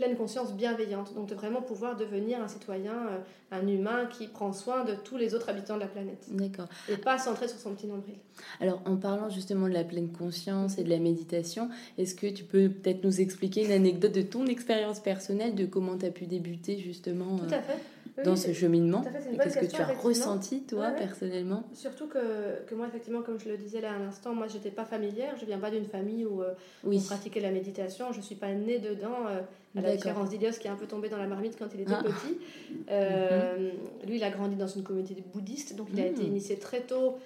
pleine 0.00 0.16
conscience 0.16 0.54
bienveillante. 0.54 1.14
Donc 1.14 1.28
de 1.28 1.34
vraiment 1.34 1.60
pouvoir 1.60 1.94
devenir 1.96 2.40
un 2.40 2.48
citoyen, 2.48 2.92
euh, 2.92 3.18
un 3.50 3.66
humain 3.66 4.06
qui 4.06 4.28
prend 4.28 4.52
soin 4.52 4.84
de 4.84 4.94
tous 4.94 5.18
les 5.18 5.34
autres 5.34 5.50
habitants 5.50 5.74
de 5.74 5.80
la 5.80 5.88
planète. 5.88 6.24
D'accord. 6.30 6.68
Et 6.88 6.96
pas 6.96 7.18
centré 7.18 7.48
sur 7.48 7.58
son 7.58 7.74
petit 7.74 7.86
nombril. 7.86 8.14
Alors 8.60 8.80
en 8.86 8.96
parlant 8.96 9.28
justement 9.28 9.68
de 9.68 9.74
la 9.74 9.84
pleine 9.84 10.10
conscience 10.10 10.78
et 10.78 10.84
de 10.84 10.90
la 10.90 10.98
méditation, 10.98 11.68
est-ce 11.98 12.14
que 12.14 12.26
tu 12.26 12.44
peux 12.44 12.70
peut-être 12.70 13.04
nous 13.04 13.20
expliquer 13.20 13.66
une 13.66 13.72
anecdote 13.72 14.12
de 14.12 14.22
ton 14.22 14.46
expérience 14.46 15.00
personnelle, 15.00 15.54
de 15.54 15.66
comment 15.66 15.98
tu 15.98 16.06
as 16.06 16.10
pu 16.10 16.24
débuter 16.24 16.78
justement 16.78 17.36
Tout 17.36 17.54
à 17.54 17.60
fait 17.60 17.78
dans 18.24 18.36
ce 18.36 18.52
cheminement 18.52 19.02
Qu'est-ce 19.42 19.58
que 19.58 19.66
tu 19.66 19.80
as 19.80 19.86
ressenti, 19.86 20.62
toi, 20.62 20.90
personnellement? 20.90 21.64
Surtout 21.72 22.06
que, 22.06 22.64
que, 22.66 22.74
moi, 22.74 22.86
effectivement, 22.86 23.22
comme 23.22 23.38
je 23.38 23.48
le 23.48 23.56
disais 23.56 23.80
là 23.80 23.94
à 23.94 23.98
l'instant, 23.98 24.34
moi, 24.34 24.46
j'étais 24.48 24.70
pas 24.70 24.84
familière. 24.84 25.34
Je 25.40 25.46
viens 25.46 25.58
pas 25.58 25.70
d'une 25.70 25.86
famille 25.86 26.24
où 26.24 26.42
euh, 26.42 26.54
on 26.86 26.98
pratiquait 27.00 27.40
la 27.40 27.50
méditation. 27.50 28.12
Je 28.12 28.20
suis 28.20 28.34
pas 28.34 28.52
née 28.52 28.78
dedans, 28.78 29.26
euh, 29.28 29.40
à 29.76 29.80
la 29.80 29.94
différence 29.94 30.30
d'Ilios 30.30 30.58
qui 30.58 30.66
est 30.66 30.70
un 30.70 30.76
peu 30.76 30.86
tombé 30.86 31.08
dans 31.08 31.18
la 31.18 31.26
marmite 31.26 31.56
quand 31.58 31.68
il 31.74 31.80
était 31.82 31.92
ah. 31.92 32.02
petit. 32.02 32.38
Euh. 32.90 33.70
Lui, 34.06 34.16
il 34.16 34.24
a 34.24 34.30
grandi 34.30 34.56
dans 34.56 34.66
une 34.66 34.82
communauté 34.82 35.16
bouddhiste, 35.32 35.76
donc 35.76 35.88
il 35.92 36.00
a 36.00 36.06
été 36.06 36.22
hmm. 36.22 36.26
initié 36.26 36.56
très 36.58 36.80
tôt 36.80 37.18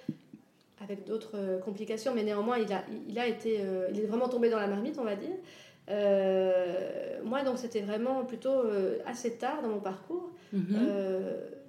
avec 0.82 1.06
d'autres 1.06 1.60
complications, 1.64 2.12
mais 2.14 2.22
néanmoins, 2.22 2.58
il, 2.58 2.70
a, 2.72 2.84
il, 3.08 3.18
a 3.18 3.26
été, 3.26 3.60
il 3.90 3.98
est 3.98 4.06
vraiment 4.06 4.28
tombé 4.28 4.50
dans 4.50 4.58
la 4.58 4.66
marmite, 4.66 4.98
on 4.98 5.04
va 5.04 5.16
dire. 5.16 5.36
Euh, 5.90 7.20
moi, 7.24 7.42
donc, 7.42 7.58
c'était 7.58 7.80
vraiment 7.80 8.24
plutôt 8.24 8.50
euh, 8.50 8.98
assez 9.06 9.32
tard 9.32 9.62
dans 9.62 9.68
mon 9.68 9.80
parcours. 9.80 10.30
Mhm. 10.52 10.76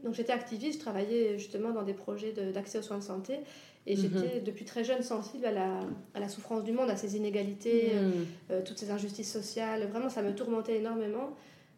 Euh, 0.05 0.09
donc, 0.09 0.13
j'étais 0.15 0.33
activiste, 0.33 0.79
je 0.79 0.83
travaillais 0.83 1.37
justement 1.37 1.71
dans 1.71 1.83
des 1.83 1.93
projets 1.93 2.33
d'accès 2.53 2.79
aux 2.79 2.83
soins 2.83 2.99
de 2.99 3.03
santé. 3.03 3.39
Et 3.87 3.95
mhm. 3.95 4.01
j'étais 4.01 4.39
depuis 4.39 4.65
très 4.65 4.83
jeune 4.83 5.03
sensible 5.03 5.45
à 5.45 5.51
la, 5.51 5.79
à 6.15 6.19
la, 6.19 6.27
souffrance 6.27 6.63
du 6.63 6.71
monde, 6.71 6.89
à 6.89 6.97
ces 6.97 7.17
inégalités, 7.17 7.91
mhm. 7.93 8.63
toutes 8.63 8.79
ces 8.79 8.89
injustices 8.89 9.31
sociales. 9.31 9.87
Vraiment, 9.87 10.09
ça 10.09 10.23
me 10.23 10.33
tourmentait 10.33 10.77
énormément. 10.77 11.35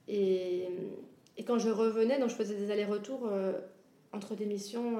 Et, 0.07 0.69
et 1.37 1.43
quand 1.43 1.59
je 1.59 1.69
revenais, 1.69 2.17
donc 2.17 2.29
je 2.29 2.35
faisais 2.35 2.55
des 2.55 2.71
allers-retours 2.71 3.29
entre 4.13 4.35
des 4.35 4.45
missions, 4.45 4.99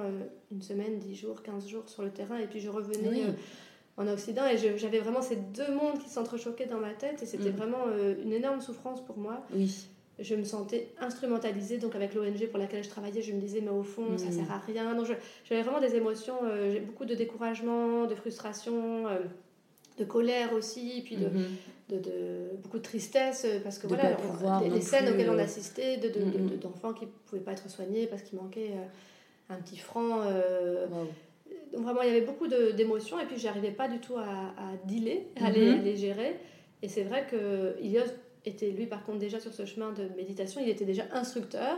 une 0.52 0.60
semaine, 0.60 0.98
dix 0.98 1.14
jours, 1.14 1.42
15 1.42 1.66
jours 1.66 1.88
sur 1.88 2.02
le 2.02 2.10
terrain. 2.10 2.36
Et 2.36 2.46
puis 2.46 2.60
je 2.60 2.68
revenais 2.68 3.32
en 3.98 4.06
Occident 4.06 4.46
et 4.46 4.56
j'avais 4.78 5.00
vraiment 5.00 5.20
ces 5.20 5.36
deux 5.36 5.74
mondes 5.74 5.98
qui 5.98 6.08
s'entrechoquaient 6.08 6.66
dans 6.66 6.78
ma 6.78 6.92
tête 6.92 7.22
et 7.22 7.26
c'était 7.26 7.50
mm. 7.50 7.56
vraiment 7.56 7.84
euh, 7.88 8.14
une 8.22 8.32
énorme 8.32 8.60
souffrance 8.60 9.04
pour 9.04 9.18
moi. 9.18 9.44
Oui. 9.52 9.88
Je 10.18 10.34
me 10.34 10.44
sentais 10.44 10.88
instrumentalisée, 11.00 11.78
donc 11.78 11.94
avec 11.94 12.14
l'ONG 12.14 12.46
pour 12.48 12.58
laquelle 12.58 12.82
je 12.82 12.88
travaillais, 12.88 13.22
je 13.22 13.32
me 13.32 13.40
disais, 13.40 13.60
mais 13.60 13.70
au 13.70 13.82
fond, 13.82 14.18
ça 14.18 14.26
mm. 14.26 14.32
sert 14.32 14.52
à 14.52 14.58
rien. 14.58 14.94
Donc 14.94 15.06
j'avais 15.44 15.62
vraiment 15.62 15.80
des 15.80 15.94
émotions, 15.94 16.34
euh, 16.44 16.72
j'ai 16.72 16.80
beaucoup 16.80 17.04
de 17.04 17.14
découragement, 17.14 18.06
de 18.06 18.14
frustration, 18.14 19.06
euh, 19.06 19.18
de 19.98 20.04
colère 20.04 20.52
aussi, 20.52 21.02
puis 21.04 21.16
de, 21.16 21.26
mm-hmm. 21.26 21.90
de, 21.90 21.96
de, 21.98 22.56
beaucoup 22.62 22.78
de 22.78 22.82
tristesse, 22.82 23.46
parce 23.62 23.78
que 23.78 23.86
voilà, 23.86 24.16
les, 24.62 24.80
scènes 24.80 25.08
auxquelles 25.12 25.30
on 25.30 25.38
assistait, 25.38 25.98
d'enfants 26.60 26.92
qui 26.92 27.06
ne 27.06 27.10
pouvaient 27.26 27.42
pas 27.42 27.52
être 27.52 27.70
soignés 27.70 28.06
parce 28.06 28.22
qu'il 28.22 28.38
manquait 28.38 28.72
un 29.48 29.56
petit 29.56 29.78
franc 29.78 30.22
donc 31.72 31.82
vraiment, 31.82 32.02
il 32.02 32.08
y 32.08 32.10
avait 32.10 32.26
beaucoup 32.26 32.46
d'émotions 32.46 33.18
et 33.20 33.26
puis 33.26 33.38
j'arrivais 33.38 33.70
pas 33.70 33.88
du 33.88 33.98
tout 33.98 34.16
à, 34.16 34.54
à 34.56 34.76
dealer, 34.84 35.26
à, 35.40 35.50
les, 35.50 35.72
mhm. 35.72 35.82
les, 35.82 35.96
gérer. 35.96 36.36
Et 36.82 36.88
c'est 36.88 37.02
vrai 37.02 37.26
que 37.30 37.76
Ilios 37.82 38.02
était, 38.48 38.70
lui, 38.70 38.86
par 38.86 39.04
contre, 39.04 39.18
déjà 39.18 39.40
sur 39.40 39.52
ce 39.52 39.64
chemin 39.64 39.92
de 39.92 40.04
méditation, 40.16 40.60
il 40.60 40.68
était 40.68 40.84
déjà 40.84 41.04
instructeur 41.12 41.76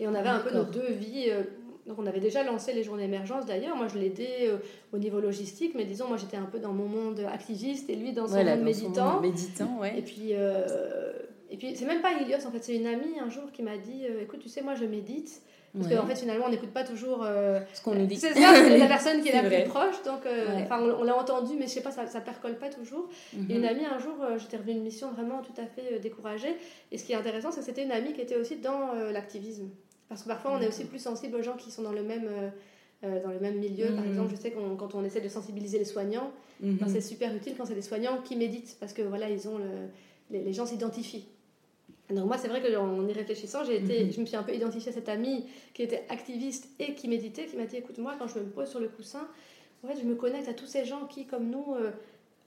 et 0.00 0.06
on 0.06 0.14
avait 0.14 0.28
un 0.28 0.40
peu 0.40 0.52
nos 0.52 0.64
deux 0.64 0.92
vies. 0.92 1.26
Euh, 1.28 1.42
donc 1.86 1.98
on 1.98 2.06
avait 2.06 2.20
déjà 2.20 2.44
lancé 2.44 2.72
les 2.72 2.84
journées 2.84 3.04
d'émergence 3.04 3.46
d'ailleurs. 3.46 3.76
Moi, 3.76 3.88
je 3.88 3.98
l'aidais 3.98 4.48
euh, 4.48 4.58
au 4.92 4.98
niveau 4.98 5.20
logistique, 5.20 5.72
mais 5.74 5.84
disons, 5.84 6.08
moi, 6.08 6.16
j'étais 6.16 6.36
un 6.36 6.44
peu 6.46 6.58
dans 6.58 6.72
mon 6.72 6.86
monde 6.86 7.20
activiste 7.20 7.90
et 7.90 7.96
lui 7.96 8.12
dans 8.12 8.28
son 8.28 8.44
monde 8.44 8.62
méditant. 8.62 9.20
méditant 9.20 9.78
ouais. 9.80 9.98
Et 9.98 10.02
puis, 10.02 10.30
euh, 10.32 11.12
et 11.50 11.56
puis 11.56 11.74
c'est 11.76 11.84
même 11.86 12.00
pas 12.00 12.12
Ilios, 12.12 12.46
en 12.46 12.50
fait, 12.50 12.62
c'est 12.62 12.76
une 12.76 12.86
amie 12.86 13.18
un 13.20 13.28
jour 13.28 13.50
qui 13.52 13.62
m'a 13.62 13.76
dit, 13.76 14.04
écoute, 14.22 14.40
tu 14.40 14.48
sais, 14.48 14.62
moi, 14.62 14.74
je 14.74 14.84
médite. 14.84 15.42
Parce 15.74 15.88
qu'en 15.88 16.06
fait, 16.06 16.16
finalement, 16.16 16.44
on 16.46 16.50
n'écoute 16.50 16.70
pas 16.70 16.84
toujours 16.84 17.22
euh, 17.24 17.60
ce 17.72 17.80
qu'on 17.80 17.94
nous 17.94 18.06
dit. 18.06 18.16
C'est 18.16 18.34
ça, 18.34 18.54
c'est 18.54 18.78
la 18.78 18.86
personne 18.86 19.22
qui 19.22 19.28
est, 19.30 19.32
la 19.42 19.48
plus 19.48 19.70
proche. 19.70 20.02
Donc, 20.04 20.26
euh, 20.26 20.66
on, 20.70 21.02
l'a 21.02 21.16
entendu, 21.16 21.54
mais 21.58 21.66
je 21.66 21.72
sais 21.72 21.80
pas, 21.80 21.90
ça, 21.90 22.06
ça 22.06 22.20
percole 22.20 22.58
pas 22.58 22.68
toujours. 22.68 23.08
Et 23.48 23.54
une 23.54 23.60
mhm. 23.60 23.64
amie, 23.64 23.84
un 23.86 23.98
jour, 23.98 24.14
euh, 24.20 24.38
j'étais 24.38 24.58
revenue 24.58 24.72
une 24.72 24.82
mission 24.82 25.10
vraiment 25.12 25.40
tout 25.40 25.58
à 25.58 25.64
fait 25.64 25.98
découragée. 25.98 26.54
Et 26.90 26.98
ce 26.98 27.04
qui 27.04 27.12
est 27.12 27.16
intéressant, 27.16 27.52
c'est 27.52 27.60
que 27.60 27.66
c'était 27.66 27.84
une 27.84 27.92
amie 27.92 28.12
qui 28.12 28.20
était 28.20 28.36
aussi 28.36 28.56
dans 28.56 28.92
l'activisme. 29.12 29.70
Parce 30.10 30.24
que 30.24 30.28
parfois, 30.28 30.52
on 30.58 30.60
est 30.60 30.68
aussi 30.68 30.84
plus 30.84 30.98
sensible 30.98 31.36
aux 31.36 31.42
gens 31.42 31.56
qui 31.56 31.70
sont 31.70 31.82
dans 31.82 31.92
le 31.92 32.02
même. 32.02 32.28
dans 33.02 33.30
le 33.30 33.40
même 33.40 33.56
milieu. 33.56 33.86
Par 33.86 34.04
mhm. 34.04 34.10
exemple, 34.10 34.34
je 34.36 34.40
sais 34.40 34.50
que 34.50 34.74
quand 34.76 34.94
on 34.94 35.04
essaie 35.04 35.22
de 35.22 35.28
sensibiliser 35.28 35.78
les 35.78 35.86
soignants, 35.86 36.32
ben, 36.60 36.72
mhm. 36.72 36.88
c'est 36.88 37.00
super 37.00 37.34
utile 37.34 37.54
quand 37.56 37.64
c'est 37.64 37.74
des 37.74 37.80
soignants 37.82 38.18
qui 38.22 38.36
méditent 38.36 38.76
parce 38.78 38.92
que 38.92 39.00
voilà, 39.00 39.30
ils 39.30 39.48
ont 39.48 39.56
le, 39.56 39.88
les, 40.30 40.42
les 40.42 40.52
gens 40.52 40.66
s'identifient. 40.66 41.26
Donc 42.10 42.26
moi, 42.26 42.36
c'est 42.36 42.48
vrai 42.48 42.60
qu'en 42.60 43.06
y 43.08 43.12
réfléchissant, 43.12 43.64
j'ai 43.64 43.76
été, 43.76 44.04
mhm. 44.04 44.12
je 44.12 44.20
me 44.20 44.26
suis 44.26 44.36
un 44.36 44.42
peu 44.42 44.54
identifiée 44.54 44.90
à 44.90 44.94
cette 44.94 45.08
amie 45.08 45.46
qui 45.72 45.82
était 45.82 46.04
activiste 46.10 46.68
et 46.78 46.94
qui 46.94 47.08
méditait, 47.08 47.46
qui 47.46 47.56
m'a 47.56 47.64
dit, 47.64 47.76
écoute, 47.76 47.96
moi, 47.98 48.14
quand 48.18 48.26
je 48.28 48.38
me 48.38 48.44
pose 48.44 48.68
sur 48.68 48.80
le 48.80 48.88
coussin, 48.88 49.26
en 49.84 49.88
fait, 49.88 49.98
je 50.00 50.04
me 50.04 50.14
connecte 50.14 50.48
à 50.48 50.52
tous 50.54 50.66
ces 50.66 50.84
gens 50.84 51.06
qui, 51.06 51.24
comme 51.26 51.48
nous, 51.48 51.74
euh, 51.74 51.90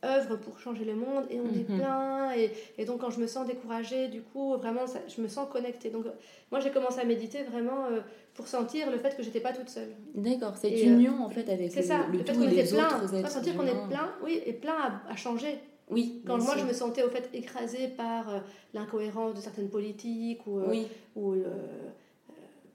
œuvre 0.04 0.36
pour 0.36 0.60
changer 0.60 0.86
le 0.86 0.94
monde 0.94 1.26
et 1.32 1.40
on 1.40 1.48
est 1.48 1.68
Mhm. 1.68 1.80
plein. 1.80 2.32
Et, 2.36 2.52
et 2.78 2.86
donc, 2.86 3.02
quand 3.02 3.10
je 3.10 3.20
me 3.20 3.26
sens 3.26 3.48
découragée, 3.48 4.08
du 4.10 4.22
coup, 4.22 4.56
vraiment, 4.58 4.86
ça- 4.86 5.00
je 5.08 5.20
me 5.20 5.28
sens 5.28 5.48
connectée. 5.52 5.90
Donc, 5.90 6.06
moi, 6.52 6.60
j'ai 6.60 6.70
commencé 6.70 7.00
à 7.00 7.06
méditer 7.06 7.42
vraiment 7.44 7.86
euh, 7.86 8.02
pour 8.36 8.48
sentir 8.48 8.92
le 8.92 9.00
fait 9.00 9.18
que 9.18 9.24
j'étais 9.24 9.40
pas 9.40 9.52
toute 9.54 9.70
seule. 9.70 9.90
D'accord, 10.14 10.58
cette 10.58 10.74
Et, 10.74 10.88
euh, 10.88 10.94
union 10.94 11.24
en 11.24 11.30
fait 11.30 11.50
avec 11.50 11.76
le, 11.76 11.82
ça, 11.82 12.06
le 12.12 12.20
le 12.20 12.24
fait 12.24 12.34
qu'on 12.34 12.44
était 12.44 12.64
les 12.64 12.70
plein. 12.70 13.30
sentir 13.30 13.56
qu'on 13.56 13.66
est 13.66 13.88
plein, 13.88 14.12
oui, 14.24 14.42
et 14.46 14.54
plein 14.54 14.76
à, 14.76 15.02
à 15.12 15.16
changer. 15.16 15.58
Oui, 15.89 16.22
Quand 16.25 16.38
moi, 16.38 16.54
sûr. 16.54 16.60
je 16.62 16.65
me 16.65 16.74
sentais 16.74 17.04
au 17.04 17.10
fait 17.10 17.30
écrasée 17.34 17.88
par 17.89 18.30
euh, 18.30 18.39
l'incohérence 18.74 19.36
de 19.36 19.39
certaines 19.42 19.70
politiques 19.70 20.46
ou, 20.48 20.60
euh, 20.60 20.65
Oui, 20.70 20.88
ou 21.15 21.34
euh, 21.34 21.44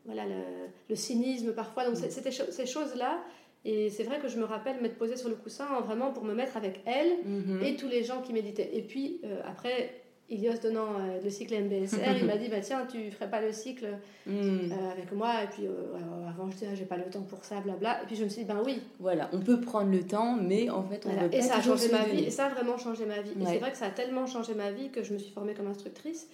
voilà, 0.04 0.26
le, 0.26 0.42
le 0.88 0.94
cynisme 0.96 1.52
parfois. 1.52 1.84
Donc, 1.86 1.96
c'était 1.96 2.30
cho- 2.30 2.50
ces 2.50 2.66
choses-là. 2.66 3.22
Et 3.64 3.90
c'est 3.90 4.04
vrai 4.04 4.20
que 4.20 4.28
je 4.28 4.38
me 4.38 4.44
rappelle 4.44 4.80
m'être 4.80 4.96
posée 4.96 5.16
sur 5.16 5.28
le 5.28 5.34
coussin 5.34 5.66
hein, 5.70 5.80
vraiment 5.82 6.12
pour 6.12 6.24
me 6.24 6.34
mettre 6.34 6.56
avec 6.56 6.80
elle 6.86 7.18
Mhm. 7.24 7.62
et 7.62 7.76
tous 7.76 7.88
les 7.88 8.02
gens 8.04 8.22
qui 8.22 8.32
méditaient. 8.32 8.70
Et 8.74 8.80
puis 8.82 9.20
après, 9.44 9.99
Ilios 10.30 10.58
donnant 10.62 10.94
euh, 11.00 11.20
le 11.22 11.28
cycle 11.30 11.54
MBSR, 11.60 12.18
il 12.20 12.26
m'a 12.26 12.36
dit 12.36 12.48
bah, 12.48 12.60
Tiens, 12.60 12.86
tu 12.90 13.10
ferais 13.10 13.28
pas 13.28 13.40
le 13.40 13.52
cycle 13.52 13.88
euh, 14.28 14.68
avec 14.92 15.10
moi. 15.12 15.42
Et 15.42 15.46
puis 15.48 15.66
euh, 15.66 16.28
avant, 16.28 16.48
je 16.48 16.54
disais 16.54 16.68
Ah, 16.70 16.74
J'ai 16.74 16.84
pas 16.84 16.96
le 16.96 17.04
temps 17.04 17.22
pour 17.22 17.44
ça, 17.44 17.60
blabla. 17.60 18.02
Et 18.02 18.06
puis 18.06 18.14
je 18.16 18.24
me 18.24 18.28
suis 18.28 18.42
dit 18.42 18.48
Ben 18.48 18.62
oui. 18.64 18.80
Voilà, 19.00 19.28
on 19.32 19.40
peut 19.40 19.60
prendre 19.60 19.90
le 19.90 20.02
temps, 20.04 20.36
mais 20.40 20.70
en 20.70 20.84
fait, 20.84 21.04
on 21.04 21.08
Voilà. 21.10 21.26
veut 21.28 21.34
Et 21.34 21.38
pas 21.38 21.44
ça 21.44 21.56
a 21.56 21.62
changé 21.62 21.90
ma 21.90 22.04
vie. 22.04 22.24
Et 22.24 22.30
ça 22.30 22.46
a 22.46 22.48
vraiment 22.50 22.78
changé 22.78 23.04
ma 23.06 23.20
vie. 23.20 23.32
Et 23.40 23.44
c'est 23.46 23.58
vrai 23.58 23.72
que 23.72 23.76
ça 23.78 23.86
a 23.86 23.90
tellement 23.90 24.26
changé 24.26 24.54
ma 24.54 24.70
vie 24.70 24.90
que 24.90 25.02
je 25.02 25.12
me 25.12 25.18
suis 25.18 25.32
formée 25.32 25.54
comme 25.54 25.66
instructrice. 25.66 26.28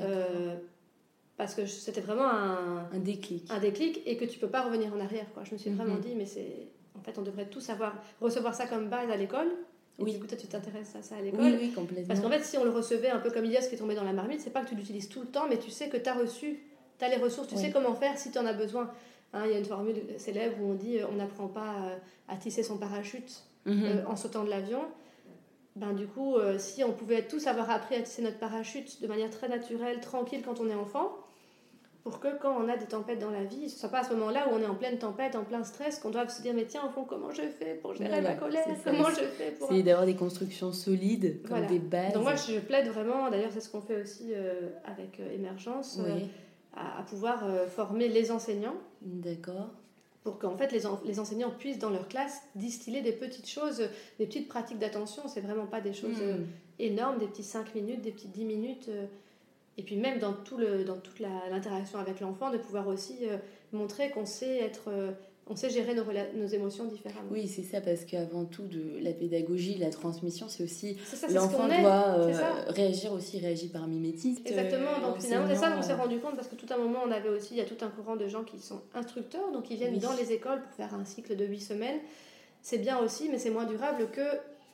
Euh, 0.00 0.54
parce 1.36 1.54
que 1.54 1.64
c'était 1.66 2.00
vraiment 2.00 2.28
un, 2.28 2.88
Un 2.92 2.98
déclic. 2.98 3.46
un 3.50 3.60
déclic 3.60 4.02
et 4.06 4.16
que 4.16 4.24
tu 4.24 4.38
peux 4.38 4.48
pas 4.48 4.62
revenir 4.62 4.92
en 4.92 5.00
arrière. 5.00 5.26
Quoi. 5.32 5.44
Je 5.44 5.52
me 5.54 5.58
suis 5.58 5.70
vraiment 5.70 5.94
Mhm. 5.94 6.00
dit, 6.00 6.14
mais 6.16 6.26
c'est. 6.26 6.68
En 6.98 7.00
fait, 7.00 7.16
on 7.16 7.22
devrait 7.22 7.46
tous 7.46 7.60
savoir 7.60 7.94
recevoir 8.20 8.54
ça 8.56 8.66
comme 8.66 8.88
base 8.88 9.08
à 9.08 9.16
l'école. 9.16 9.46
Et 9.98 10.04
Oui. 10.04 10.12
du 10.12 10.20
coup, 10.20 10.26
toi, 10.26 10.36
tu 10.36 10.46
t'intéresses 10.46 10.94
à 10.94 11.02
ça 11.02 11.16
à 11.16 11.20
l'école. 11.20 11.40
Oui, 11.40 11.56
oui, 11.60 11.72
complètement. 11.72 12.06
Parce 12.06 12.20
qu'en 12.20 12.30
fait, 12.30 12.44
si 12.44 12.56
on 12.56 12.64
le 12.64 12.70
recevait 12.70 13.10
un 13.10 13.18
peu 13.18 13.30
comme 13.30 13.44
Ilias 13.44 13.66
qui 13.68 13.74
est 13.74 13.78
tombé 13.78 13.94
dans 13.96 14.04
la 14.04 14.12
marmite, 14.12 14.40
c'est 14.40 14.50
pas 14.50 14.60
que 14.62 14.68
tu 14.68 14.74
l'utilises 14.76 15.08
tout 15.08 15.20
le 15.20 15.26
temps, 15.26 15.46
mais 15.48 15.58
tu 15.58 15.70
sais 15.70 15.88
que 15.88 15.96
tu 15.96 16.08
as 16.08 16.14
reçu, 16.14 16.60
tu 16.98 17.04
as 17.04 17.08
les 17.08 17.16
ressources, 17.16 17.48
tu 17.48 17.56
sais 17.56 17.70
comment 17.72 17.94
faire 17.94 18.16
si 18.18 18.30
tu 18.30 18.38
en 18.38 18.46
as 18.46 18.52
besoin. 18.52 18.90
Hein, 19.32 19.42
Il 19.46 19.50
y 19.50 19.54
a 19.54 19.58
une 19.58 19.64
formule 19.64 19.96
célèbre 20.16 20.56
où 20.62 20.70
on 20.70 20.74
dit 20.74 20.98
euh, 20.98 21.06
on 21.10 21.16
n'apprend 21.16 21.48
pas 21.48 21.74
euh, 21.84 21.96
à 22.28 22.36
tisser 22.36 22.62
son 22.62 22.78
parachute 22.78 23.42
Mhm. 23.66 23.84
euh, 23.84 24.06
en 24.06 24.16
sautant 24.16 24.44
de 24.44 24.50
l'avion. 24.50 24.80
Ben, 25.76 25.92
du 25.92 26.06
coup, 26.06 26.36
euh, 26.36 26.58
si 26.58 26.82
on 26.82 26.92
pouvait 26.92 27.22
tous 27.26 27.46
avoir 27.46 27.68
appris 27.70 27.94
à 27.96 28.02
tisser 28.02 28.22
notre 28.22 28.38
parachute 28.38 29.02
de 29.02 29.06
manière 29.06 29.30
très 29.30 29.48
naturelle, 29.48 30.00
tranquille 30.00 30.42
quand 30.44 30.60
on 30.60 30.68
est 30.70 30.74
enfant, 30.74 31.12
pour 32.04 32.20
que 32.20 32.28
quand 32.40 32.56
on 32.58 32.68
a 32.68 32.76
des 32.76 32.86
tempêtes 32.86 33.18
dans 33.18 33.30
la 33.30 33.44
vie, 33.44 33.68
ce 33.68 33.78
soit 33.80 33.88
pas 33.90 34.00
à 34.00 34.04
ce 34.04 34.14
moment-là 34.14 34.48
où 34.48 34.54
on 34.54 34.60
est 34.62 34.66
en 34.66 34.74
pleine 34.74 34.98
tempête, 34.98 35.36
en 35.36 35.44
plein 35.44 35.62
stress, 35.64 35.98
qu'on 35.98 36.10
doive 36.10 36.30
se 36.30 36.40
dire 36.40 36.54
mais 36.54 36.64
tiens, 36.64 36.82
au 36.86 36.90
fond, 36.90 37.04
comment 37.04 37.30
je 37.30 37.42
fais 37.42 37.74
pour 37.74 37.94
gérer 37.94 38.08
Voilà, 38.08 38.30
ma 38.30 38.34
colère. 38.36 38.64
Comment 38.84 39.10
je 39.10 39.24
fais 39.24 39.50
pour... 39.52 39.68
C'est 39.68 39.82
d'avoir 39.82 40.06
des 40.06 40.14
constructions 40.16 40.72
solides, 40.72 41.42
comme 41.42 41.50
Voilà. 41.58 41.66
des 41.66 41.78
bases. 41.78 42.12
Donc 42.14 42.22
moi, 42.22 42.34
je 42.36 42.58
plaide 42.60 42.88
vraiment, 42.88 43.28
d'ailleurs 43.30 43.50
c'est 43.52 43.60
ce 43.60 43.68
qu'on 43.68 43.82
fait 43.82 44.00
aussi 44.00 44.32
euh, 44.32 44.70
avec 44.84 45.20
euh, 45.20 45.34
Émergence, 45.34 45.98
euh, 46.00 46.18
à, 46.74 47.00
à 47.00 47.02
pouvoir 47.02 47.44
euh, 47.44 47.66
former 47.66 48.08
les 48.08 48.30
enseignants 48.30 48.76
d'accord. 49.02 49.68
pour 50.22 50.38
qu'en 50.38 50.56
fait 50.56 50.70
les, 50.72 50.86
en- 50.86 51.00
les 51.04 51.18
enseignants 51.20 51.50
puissent 51.50 51.78
dans 51.80 51.90
leur 51.90 52.08
classe 52.08 52.40
distiller 52.54 53.02
des 53.02 53.12
petites 53.12 53.48
choses, 53.48 53.82
des 54.18 54.26
petites 54.26 54.48
pratiques 54.48 54.78
d'attention. 54.78 55.24
C'est 55.26 55.40
vraiment 55.42 55.66
pas 55.66 55.80
des 55.80 55.92
choses 55.92 56.20
Mhm. 56.22 56.46
énormes, 56.78 57.18
des 57.18 57.26
petits 57.26 57.42
5 57.42 57.74
minutes, 57.74 58.00
des 58.00 58.12
petits 58.12 58.28
10 58.28 58.44
minutes. 58.44 58.88
Euh, 59.78 59.80
et 59.80 59.82
puis 59.84 59.96
même 59.96 60.18
dans, 60.18 60.32
tout 60.32 60.56
le, 60.58 60.84
dans 60.84 60.96
toute 60.98 61.20
l'interaction 61.20 61.98
avec 61.98 62.20
l'enfant, 62.20 62.50
de 62.50 62.58
pouvoir 62.58 62.88
aussi 62.88 63.18
euh, 63.22 63.36
montrer 63.72 64.10
qu'on 64.10 64.26
sait 64.26 64.58
être... 64.58 64.88
euh, 64.88 65.12
on 65.50 65.56
sait 65.56 65.70
gérer 65.70 65.94
nos, 65.94 66.04
nos 66.36 66.46
émotions 66.46 66.84
différemment. 66.84 67.28
Oui, 67.30 67.48
c'est 67.48 67.62
ça, 67.62 67.80
parce 67.80 68.04
qu'avant 68.04 68.44
tout, 68.44 68.64
de 68.66 68.98
la 69.00 69.12
pédagogie, 69.12 69.78
la 69.78 69.88
transmission, 69.88 70.46
c'est 70.48 70.62
aussi 70.62 70.98
ce 71.06 71.32
l'enfant 71.32 71.68
est. 71.70 71.80
doit 71.80 72.16
euh, 72.18 72.64
réagir 72.68 73.12
aussi, 73.14 73.38
réagit 73.38 73.68
par 73.68 73.86
mimétisme. 73.86 74.42
Exactement, 74.44 74.90
euh, 74.98 75.06
donc 75.06 75.22
finalement 75.22 75.48
c'est 75.48 75.56
ça 75.56 75.70
qu'on 75.70 75.80
s'est 75.80 75.92
euh, 75.92 75.96
rendu 75.96 76.18
compte 76.18 76.36
parce 76.36 76.48
que 76.48 76.54
tout 76.54 76.66
un 76.70 76.76
moment 76.76 76.98
on 77.06 77.10
avait 77.10 77.30
aussi, 77.30 77.54
il 77.54 77.56
y 77.56 77.62
a 77.62 77.64
tout 77.64 77.82
un 77.82 77.88
courant 77.88 78.16
de 78.16 78.28
gens 78.28 78.44
qui 78.44 78.58
sont 78.58 78.82
instructeurs, 78.94 79.50
donc 79.50 79.70
ils 79.70 79.78
viennent 79.78 79.94
Oui. 79.94 80.00
dans 80.00 80.12
les 80.12 80.32
écoles 80.32 80.60
pour 80.60 80.72
faire 80.72 80.92
un 80.94 81.06
cycle 81.06 81.34
de 81.34 81.46
8 81.46 81.60
semaines. 81.60 81.98
C'est 82.60 82.78
bien 82.78 82.98
aussi, 82.98 83.30
mais 83.30 83.38
c'est 83.38 83.48
moins 83.48 83.64
durable 83.64 84.08
que 84.12 84.20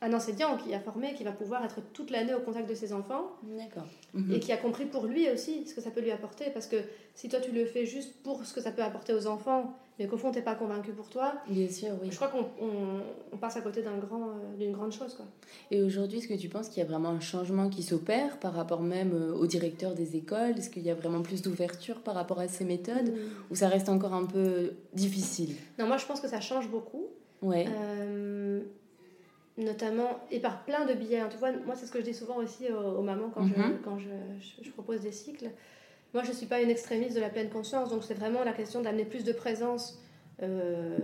un 0.05 0.13
enseignant 0.13 0.55
qui 0.57 0.73
a 0.73 0.79
formé, 0.79 1.13
qui 1.15 1.23
va 1.23 1.31
pouvoir 1.31 1.63
être 1.65 1.79
toute 1.93 2.11
l'année 2.11 2.33
au 2.33 2.39
contact 2.39 2.69
de 2.69 2.75
ses 2.75 2.93
enfants 2.93 3.31
D'accord. 3.57 3.87
Mhm. 4.13 4.33
et 4.35 4.39
qui 4.39 4.51
a 4.51 4.57
compris 4.57 4.85
pour 4.85 5.05
lui 5.07 5.29
aussi 5.29 5.65
ce 5.67 5.73
que 5.73 5.81
ça 5.81 5.89
peut 5.91 6.01
lui 6.01 6.11
apporter. 6.11 6.45
Parce 6.53 6.67
que 6.67 6.77
si 7.15 7.27
toi 7.29 7.39
tu 7.39 7.51
le 7.51 7.65
fais 7.65 7.85
juste 7.85 8.13
pour 8.23 8.45
ce 8.45 8.53
que 8.53 8.61
ça 8.61 8.71
peut 8.71 8.83
apporter 8.83 9.13
aux 9.13 9.25
enfants, 9.27 9.73
mais 9.97 10.07
qu'au 10.07 10.17
fond 10.17 10.31
t'es 10.31 10.41
pas 10.41 10.55
convaincu 10.55 10.91
pour 10.91 11.09
toi, 11.09 11.35
Bien 11.47 11.69
sûr, 11.69 11.91
oui. 12.01 12.09
je 12.11 12.15
crois 12.17 12.27
qu'on 12.27 12.45
on- 12.61 13.01
on 13.31 13.37
passe 13.37 13.55
à 13.57 13.61
côté 13.61 13.81
d'un 13.81 13.97
grand, 13.97 14.27
euh, 14.29 14.57
d'une 14.59 14.73
grande 14.73 14.91
chose. 14.91 15.13
Quoi. 15.15 15.25
Et 15.71 15.81
aujourd'hui, 15.81 16.17
est-ce 16.19 16.27
que 16.27 16.33
tu 16.33 16.49
penses 16.49 16.67
qu'il 16.69 16.83
y 16.83 16.85
a 16.85 16.89
vraiment 16.89 17.09
un 17.09 17.21
changement 17.21 17.69
qui 17.69 17.81
s'opère 17.81 18.37
par 18.39 18.53
rapport 18.53 18.81
même 18.81 19.13
euh, 19.13 19.33
au 19.33 19.47
directeur 19.47 19.93
des 19.95 20.17
écoles? 20.17 20.57
Est-ce 20.57 20.69
qu'il 20.69 20.83
y 20.83 20.89
a 20.91 20.95
vraiment 20.95 21.21
plus 21.21 21.41
d'ouverture 21.41 22.01
par 22.01 22.13
rapport 22.15 22.39
à 22.41 22.47
ces 22.49 22.65
méthodes? 22.65 23.13
Ou 23.49 23.55
ça 23.55 23.69
reste 23.69 23.87
encore 23.89 24.13
un 24.13 24.25
peu 24.25 24.73
difficile? 24.93 25.55
Non, 25.79 25.87
moi 25.87 25.95
je 25.97 26.05
pense 26.05 26.19
que 26.19 26.27
ça 26.27 26.41
change 26.41 26.69
beaucoup. 26.69 27.05
Ouais. 27.41 27.65
Euh, 27.69 28.61
notamment, 29.57 30.19
et 30.31 30.39
par 30.39 30.63
plein 30.65 30.85
de 30.85 30.93
biais. 30.93 31.19
hein. 31.19 31.29
Tu 31.31 31.37
vois, 31.37 31.51
moi, 31.65 31.75
c'est 31.75 31.85
ce 31.85 31.91
que 31.91 31.99
je 31.99 32.03
dis 32.05 32.13
souvent 32.13 32.37
aussi 32.37 32.65
aux, 32.71 32.99
aux 32.99 33.01
mamans 33.01 33.29
quand, 33.33 33.41
Mhm. 33.43 33.53
je, 33.55 33.83
quand 33.83 33.97
je, 33.99 34.09
je- 34.39 34.63
je 34.65 34.71
propose 34.71 35.01
des 35.01 35.11
cycles. 35.11 35.49
Moi, 36.13 36.23
je 36.23 36.29
ne 36.29 36.33
suis 36.35 36.45
pas 36.45 36.61
une 36.61 36.69
extrémiste 36.69 37.15
de 37.15 37.21
la 37.21 37.29
pleine 37.29 37.49
conscience, 37.49 37.89
donc 37.89 38.03
c'est 38.03 38.13
vraiment 38.13 38.43
la 38.43 38.53
question 38.53 38.81
d'amener 38.81 39.05
plus 39.05 39.23
de 39.23 39.33
présence, 39.33 39.99
euh, 40.43 40.97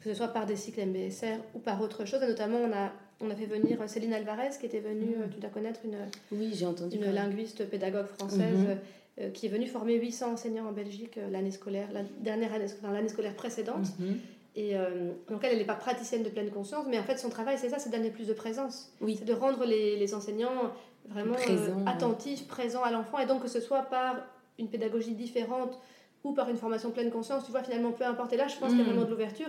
que 0.00 0.08
ce 0.10 0.14
soit 0.14 0.28
par 0.28 0.46
des 0.46 0.56
cycles 0.56 0.80
MBSR 0.80 1.38
ou 1.54 1.58
par 1.58 1.80
autre 1.82 2.04
chose. 2.04 2.22
Et 2.22 2.26
notamment, 2.26 2.58
on 2.58 2.72
a, 2.72 2.92
on 3.20 3.30
a 3.30 3.34
fait 3.34 3.46
venir 3.46 3.78
Céline 3.86 4.14
Alvarez, 4.14 4.50
qui 4.58 4.66
était 4.66 4.80
venue, 4.80 5.16
Mhm. 5.16 5.22
euh, 5.22 5.26
tu 5.32 5.40
dois 5.40 5.50
connaître, 5.50 5.80
une, 5.84 5.96
Oui, 6.32 6.64
entendu. 6.64 6.96
une 6.96 7.10
linguiste 7.12 7.68
pédagogue 7.68 8.06
française. 8.06 8.58
Mhm. 8.58 8.76
euh, 9.20 9.28
qui 9.32 9.46
est 9.46 9.48
venue 9.50 9.66
former 9.66 9.96
800 9.96 10.32
enseignants 10.32 10.66
en 10.68 10.72
Belgique 10.72 11.18
euh, 11.18 11.28
l'année 11.30 11.50
scolaire, 11.50 11.88
la 11.92 12.00
dernière 12.20 12.54
année, 12.54 12.64
l'année 12.84 13.08
scolaire 13.08 13.34
précédente. 13.34 13.86
Mhm. 13.98 14.16
Et 14.60 14.76
euh, 14.76 15.12
donc 15.30 15.42
elle, 15.42 15.52
elle 15.52 15.58
n'est 15.58 15.64
pas 15.64 15.74
praticienne 15.86 16.22
de 16.22 16.28
pleine 16.28 16.50
conscience, 16.50 16.84
mais 16.90 16.98
en 16.98 17.02
fait 17.02 17.16
son 17.16 17.30
travail 17.30 17.56
c'est 17.58 17.70
ça, 17.70 17.78
c'est 17.78 17.88
d'amener 17.88 18.10
plus 18.10 18.26
de 18.26 18.34
présence. 18.34 18.92
Oui. 19.00 19.16
C'est 19.18 19.24
de 19.24 19.32
rendre 19.32 19.64
les, 19.64 19.96
les 19.96 20.14
enseignants 20.14 20.72
vraiment 21.08 21.32
euh, 21.34 21.36
Présents, 21.38 21.76
ouais. 21.78 21.82
attentifs, 21.86 22.46
présents 22.46 22.82
à 22.82 22.90
l'enfant, 22.90 23.18
et 23.20 23.26
donc 23.26 23.40
que 23.42 23.48
ce 23.48 23.60
soit 23.60 23.82
par 23.82 24.16
une 24.58 24.68
pédagogie 24.68 25.14
différente 25.14 25.78
ou 26.24 26.32
par 26.34 26.50
une 26.50 26.58
formation 26.58 26.90
pleine 26.90 27.10
conscience, 27.10 27.44
tu 27.46 27.52
vois 27.52 27.62
finalement 27.62 27.92
peu 27.92 28.04
importe. 28.04 28.32
Et 28.34 28.36
là 28.36 28.48
je 28.48 28.56
pense 28.58 28.68
qu'il 28.70 28.78
y 28.78 28.82
a 28.82 28.84
Mm. 28.84 28.88
vraiment 28.88 29.04
de 29.06 29.10
l'ouverture, 29.10 29.48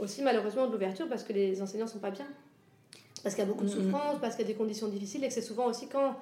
aussi 0.00 0.22
malheureusement 0.22 0.66
de 0.66 0.72
l'ouverture 0.72 1.08
parce 1.08 1.22
que 1.22 1.32
les 1.32 1.62
enseignants 1.62 1.86
sont 1.86 2.00
pas 2.00 2.10
bien. 2.10 2.26
Parce 3.22 3.34
qu'il 3.36 3.44
y 3.44 3.46
a 3.46 3.50
beaucoup 3.50 3.64
de 3.64 3.70
Mhm. 3.70 3.76
souffrance, 3.84 4.16
parce 4.20 4.34
qu'il 4.34 4.44
y 4.44 4.48
a 4.48 4.52
des 4.52 4.58
conditions 4.58 4.88
difficiles, 4.88 5.22
et 5.24 5.28
que 5.28 5.34
c'est 5.34 5.42
souvent 5.42 5.66
aussi 5.66 5.88
quand 5.88 6.16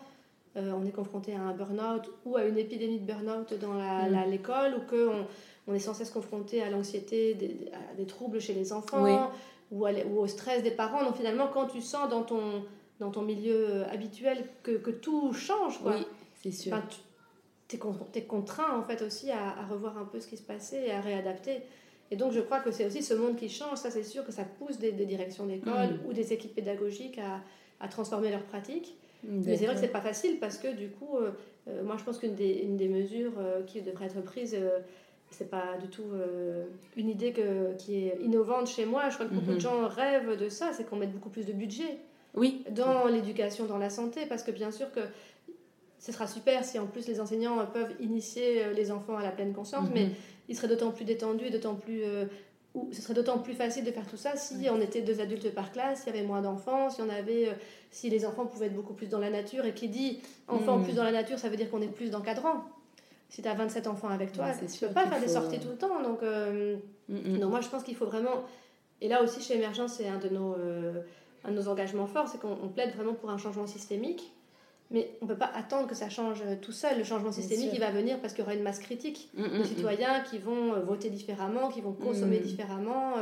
euh, 0.56 0.72
on 0.72 0.84
est 0.86 0.90
confronté 0.92 1.34
à 1.34 1.40
un 1.40 1.52
burn-out 1.52 2.10
ou 2.24 2.36
à 2.36 2.44
une 2.44 2.56
épidémie 2.58 2.98
de 2.98 3.06
burn-out 3.06 3.52
dans 3.60 3.74
la- 3.74 4.08
la- 4.08 4.26
l'école, 4.26 4.74
ou 4.76 4.80
qu'on 4.90 5.26
on 5.68 5.74
est 5.74 5.78
sans 5.78 5.94
cesse 5.94 6.10
confronté 6.10 6.62
à 6.62 6.70
l'anxiété, 6.70 7.34
des- 7.34 7.70
à 7.72 7.94
des 7.94 8.06
troubles 8.06 8.40
chez 8.40 8.52
les 8.54 8.72
enfants, 8.72 9.02
Oui. 9.02 9.12
ou, 9.72 9.84
à 9.86 9.90
l- 9.92 10.06
ou 10.10 10.18
au 10.20 10.26
stress 10.26 10.62
des 10.62 10.70
parents. 10.70 11.04
Donc 11.04 11.16
finalement, 11.16 11.48
quand 11.52 11.66
tu 11.66 11.80
sens 11.80 12.08
dans 12.08 12.22
ton, 12.22 12.64
dans 13.00 13.10
ton 13.10 13.22
milieu 13.22 13.84
habituel 13.92 14.44
que, 14.62 14.72
que 14.72 14.90
tout 14.90 15.32
change, 15.32 15.80
quoi, 15.82 15.94
Oui, 15.96 16.06
c'est 16.42 16.50
sûr. 16.52 16.70
ben, 16.76 16.82
tu 17.68 17.76
es, 18.14 18.22
contraint 18.22 18.78
en 18.78 18.82
fait 18.84 19.02
aussi 19.02 19.30
à, 19.30 19.58
à 19.58 19.66
revoir 19.66 19.98
un 19.98 20.04
peu 20.04 20.20
ce 20.20 20.28
qui 20.28 20.36
se 20.36 20.42
passait 20.42 20.86
et 20.86 20.92
à 20.92 21.00
réadapter. 21.00 21.62
Et 22.12 22.16
donc 22.16 22.30
je 22.32 22.38
crois 22.40 22.60
que 22.60 22.70
c'est 22.70 22.86
aussi 22.86 23.02
ce 23.02 23.14
monde 23.14 23.34
qui 23.36 23.48
change, 23.48 23.78
ça 23.78 23.90
c'est 23.90 24.04
sûr 24.04 24.24
que 24.24 24.30
ça 24.30 24.44
pousse 24.44 24.78
des, 24.78 24.92
des 24.92 25.06
directions 25.06 25.46
d'école 25.46 25.72
Mm. 25.94 26.08
ou 26.08 26.12
des 26.12 26.32
équipes 26.32 26.54
pédagogiques 26.54 27.18
à, 27.18 27.40
à 27.84 27.88
transformer 27.88 28.30
leurs 28.30 28.44
pratiques. 28.44 28.96
Mais 29.24 29.56
c'est 29.56 29.64
vrai 29.66 29.74
que 29.74 29.80
c'est 29.80 29.88
pas 29.88 30.00
facile 30.00 30.38
parce 30.38 30.56
que 30.58 30.68
du 30.72 30.88
coup, 30.90 31.16
euh, 31.16 31.32
euh, 31.66 31.82
moi 31.82 31.96
je 31.98 32.04
pense 32.04 32.18
qu'une 32.18 32.36
des, 32.36 32.60
une 32.62 32.76
des 32.76 32.86
mesures 32.86 33.32
euh, 33.38 33.62
qui 33.64 33.82
devrait 33.82 34.06
être 34.06 34.22
prise, 34.22 34.54
euh, 34.54 34.78
c'est 35.30 35.50
pas 35.50 35.76
du 35.80 35.88
tout 35.88 36.04
euh, 36.14 36.64
une 36.96 37.08
idée 37.08 37.32
que, 37.32 37.74
qui 37.78 37.96
est 38.06 38.18
innovante 38.22 38.68
chez 38.68 38.86
moi. 38.86 39.08
Je 39.10 39.14
crois 39.14 39.26
que 39.26 39.34
beaucoup 39.34 39.48
Mhm. 39.50 39.54
de 39.56 39.60
gens 39.60 39.86
rêvent 39.88 40.36
de 40.36 40.48
ça, 40.48 40.70
c'est 40.72 40.84
qu'on 40.84 40.96
mette 40.96 41.12
beaucoup 41.12 41.28
plus 41.30 41.44
de 41.46 41.52
budget 41.52 41.98
Oui, 42.34 42.64
dans 42.70 43.06
l'éducation, 43.06 43.66
dans 43.66 43.78
la 43.78 43.90
santé, 43.90 44.26
parce 44.26 44.42
que 44.42 44.50
bien 44.50 44.70
sûr 44.70 44.90
que 44.92 45.00
ce 45.98 46.12
sera 46.12 46.26
super 46.26 46.64
si 46.64 46.78
en 46.78 46.86
plus 46.86 47.08
les 47.08 47.20
enseignants 47.20 47.64
peuvent 47.66 47.94
initier 48.00 48.62
euh, 48.64 48.72
les 48.72 48.90
enfants 48.90 49.16
à 49.16 49.22
la 49.22 49.30
pleine 49.30 49.52
conscience, 49.52 49.88
Mhm. 49.88 49.94
mais 49.94 50.08
ils 50.48 50.56
seraient 50.56 50.68
d'autant 50.68 50.90
plus 50.90 51.04
détendus 51.04 51.50
d'autant 51.50 51.74
plus 51.74 52.02
euh, 52.04 52.26
ce 52.92 53.00
serait 53.00 53.14
d'autant 53.14 53.38
plus 53.38 53.54
facile 53.54 53.84
de 53.84 53.90
faire 53.90 54.06
tout 54.06 54.18
ça 54.18 54.36
si 54.36 54.68
on 54.70 54.78
était 54.82 55.00
deux 55.00 55.22
adultes 55.22 55.50
par 55.54 55.72
classe, 55.72 56.02
s'il 56.02 56.14
y 56.14 56.18
avait 56.18 56.26
moins 56.26 56.42
d'enfants, 56.42 56.90
si 56.90 57.00
on 57.00 57.08
avait, 57.08 57.48
euh, 57.48 57.52
si 57.90 58.10
les 58.10 58.26
enfants 58.26 58.44
pouvaient 58.44 58.66
être 58.66 58.74
beaucoup 58.74 58.92
plus 58.92 59.08
dans 59.08 59.18
la 59.18 59.30
nature. 59.30 59.64
Et 59.64 59.72
qui 59.72 59.88
dit 59.88 60.20
enfant 60.46 60.76
Mm. 60.76 60.82
plus 60.84 60.92
dans 60.94 61.02
la 61.04 61.10
nature, 61.12 61.38
ça 61.38 61.48
veut 61.48 61.56
dire 61.56 61.70
qu'on 61.70 61.80
est 61.80 61.86
plus 61.88 62.10
d'encadrants. 62.10 62.64
Si 63.28 63.42
tu 63.42 63.48
as 63.48 63.54
27 63.54 63.86
enfants 63.88 64.08
avec 64.08 64.32
toi, 64.32 64.44
Ouais, 64.46 64.52
c'est 64.58 64.66
tu 64.66 64.86
peux 64.86 64.92
pas 64.94 65.06
faire 65.06 65.20
des 65.20 65.28
sorties 65.28 65.56
euh, 65.56 65.60
tout 65.60 65.68
le 65.68 65.76
temps. 65.76 66.00
Donc, 66.02 66.22
euh, 66.22 66.76
Mm, 67.08 67.34
mm. 67.36 67.38
donc 67.40 67.50
moi, 67.50 67.60
je 67.60 67.68
pense 67.68 67.82
qu'il 67.84 67.94
faut 67.96 68.06
vraiment. 68.06 68.44
Et 69.00 69.08
là 69.08 69.22
aussi, 69.22 69.40
chez 69.42 69.54
Emergence, 69.56 69.94
c'est 69.94 70.08
un 70.08 70.18
de 70.18 70.28
nos, 70.28 70.54
euh, 70.54 71.02
un 71.44 71.50
de 71.50 71.56
nos 71.56 71.68
engagements 71.68 72.06
forts, 72.06 72.28
c'est 72.28 72.38
qu'on 72.40 72.56
on 72.62 72.68
plaide 72.68 72.94
vraiment 72.96 73.14
pour 73.14 73.30
un 73.30 73.38
changement 73.38 73.66
systémique. 73.66 74.32
Mais 74.92 75.10
on 75.20 75.24
ne 75.26 75.30
peut 75.32 75.36
pas 75.38 75.50
attendre 75.54 75.88
que 75.88 75.94
ça 75.96 76.08
change 76.08 76.42
tout 76.62 76.70
seul. 76.72 76.96
Le 76.98 77.04
changement 77.04 77.32
systémique, 77.32 77.70
il 77.72 77.80
va 77.80 77.90
venir 77.90 78.20
parce 78.20 78.32
qu'il 78.32 78.42
y 78.44 78.46
aura 78.46 78.54
une 78.54 78.62
masse 78.62 78.78
critique 78.78 79.28
Mm, 79.36 79.58
de 79.58 79.64
citoyens 79.64 80.20
qui 80.20 80.38
vont 80.38 80.78
voter 80.80 81.10
différemment, 81.10 81.68
qui 81.68 81.80
vont 81.80 81.92
consommer 81.92 82.38
Mm. 82.38 82.42
différemment. 82.44 83.14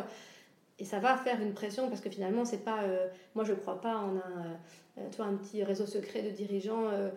Euh, 0.78 0.83
et 0.83 0.85
ça 0.85 0.99
va 0.99 1.16
faire 1.16 1.40
une 1.40 1.52
pression 1.52 1.88
parce 1.88 2.00
que 2.00 2.11
finalement, 2.11 2.45
c'est 2.45 2.64
pas. 2.64 2.83
Euh, 2.83 3.07
moi, 3.35 3.45
je 3.45 3.52
crois 3.52 3.81
pas 3.81 3.97
en 3.97 4.16
un, 4.16 4.59
euh, 4.99 5.00
toi, 5.14 5.26
un 5.26 5.35
petit 5.37 5.62
réseau 5.64 5.87
secret 5.87 6.23
de 6.23 6.31
dirigeants. 6.31 6.88
Euh, 6.93 7.11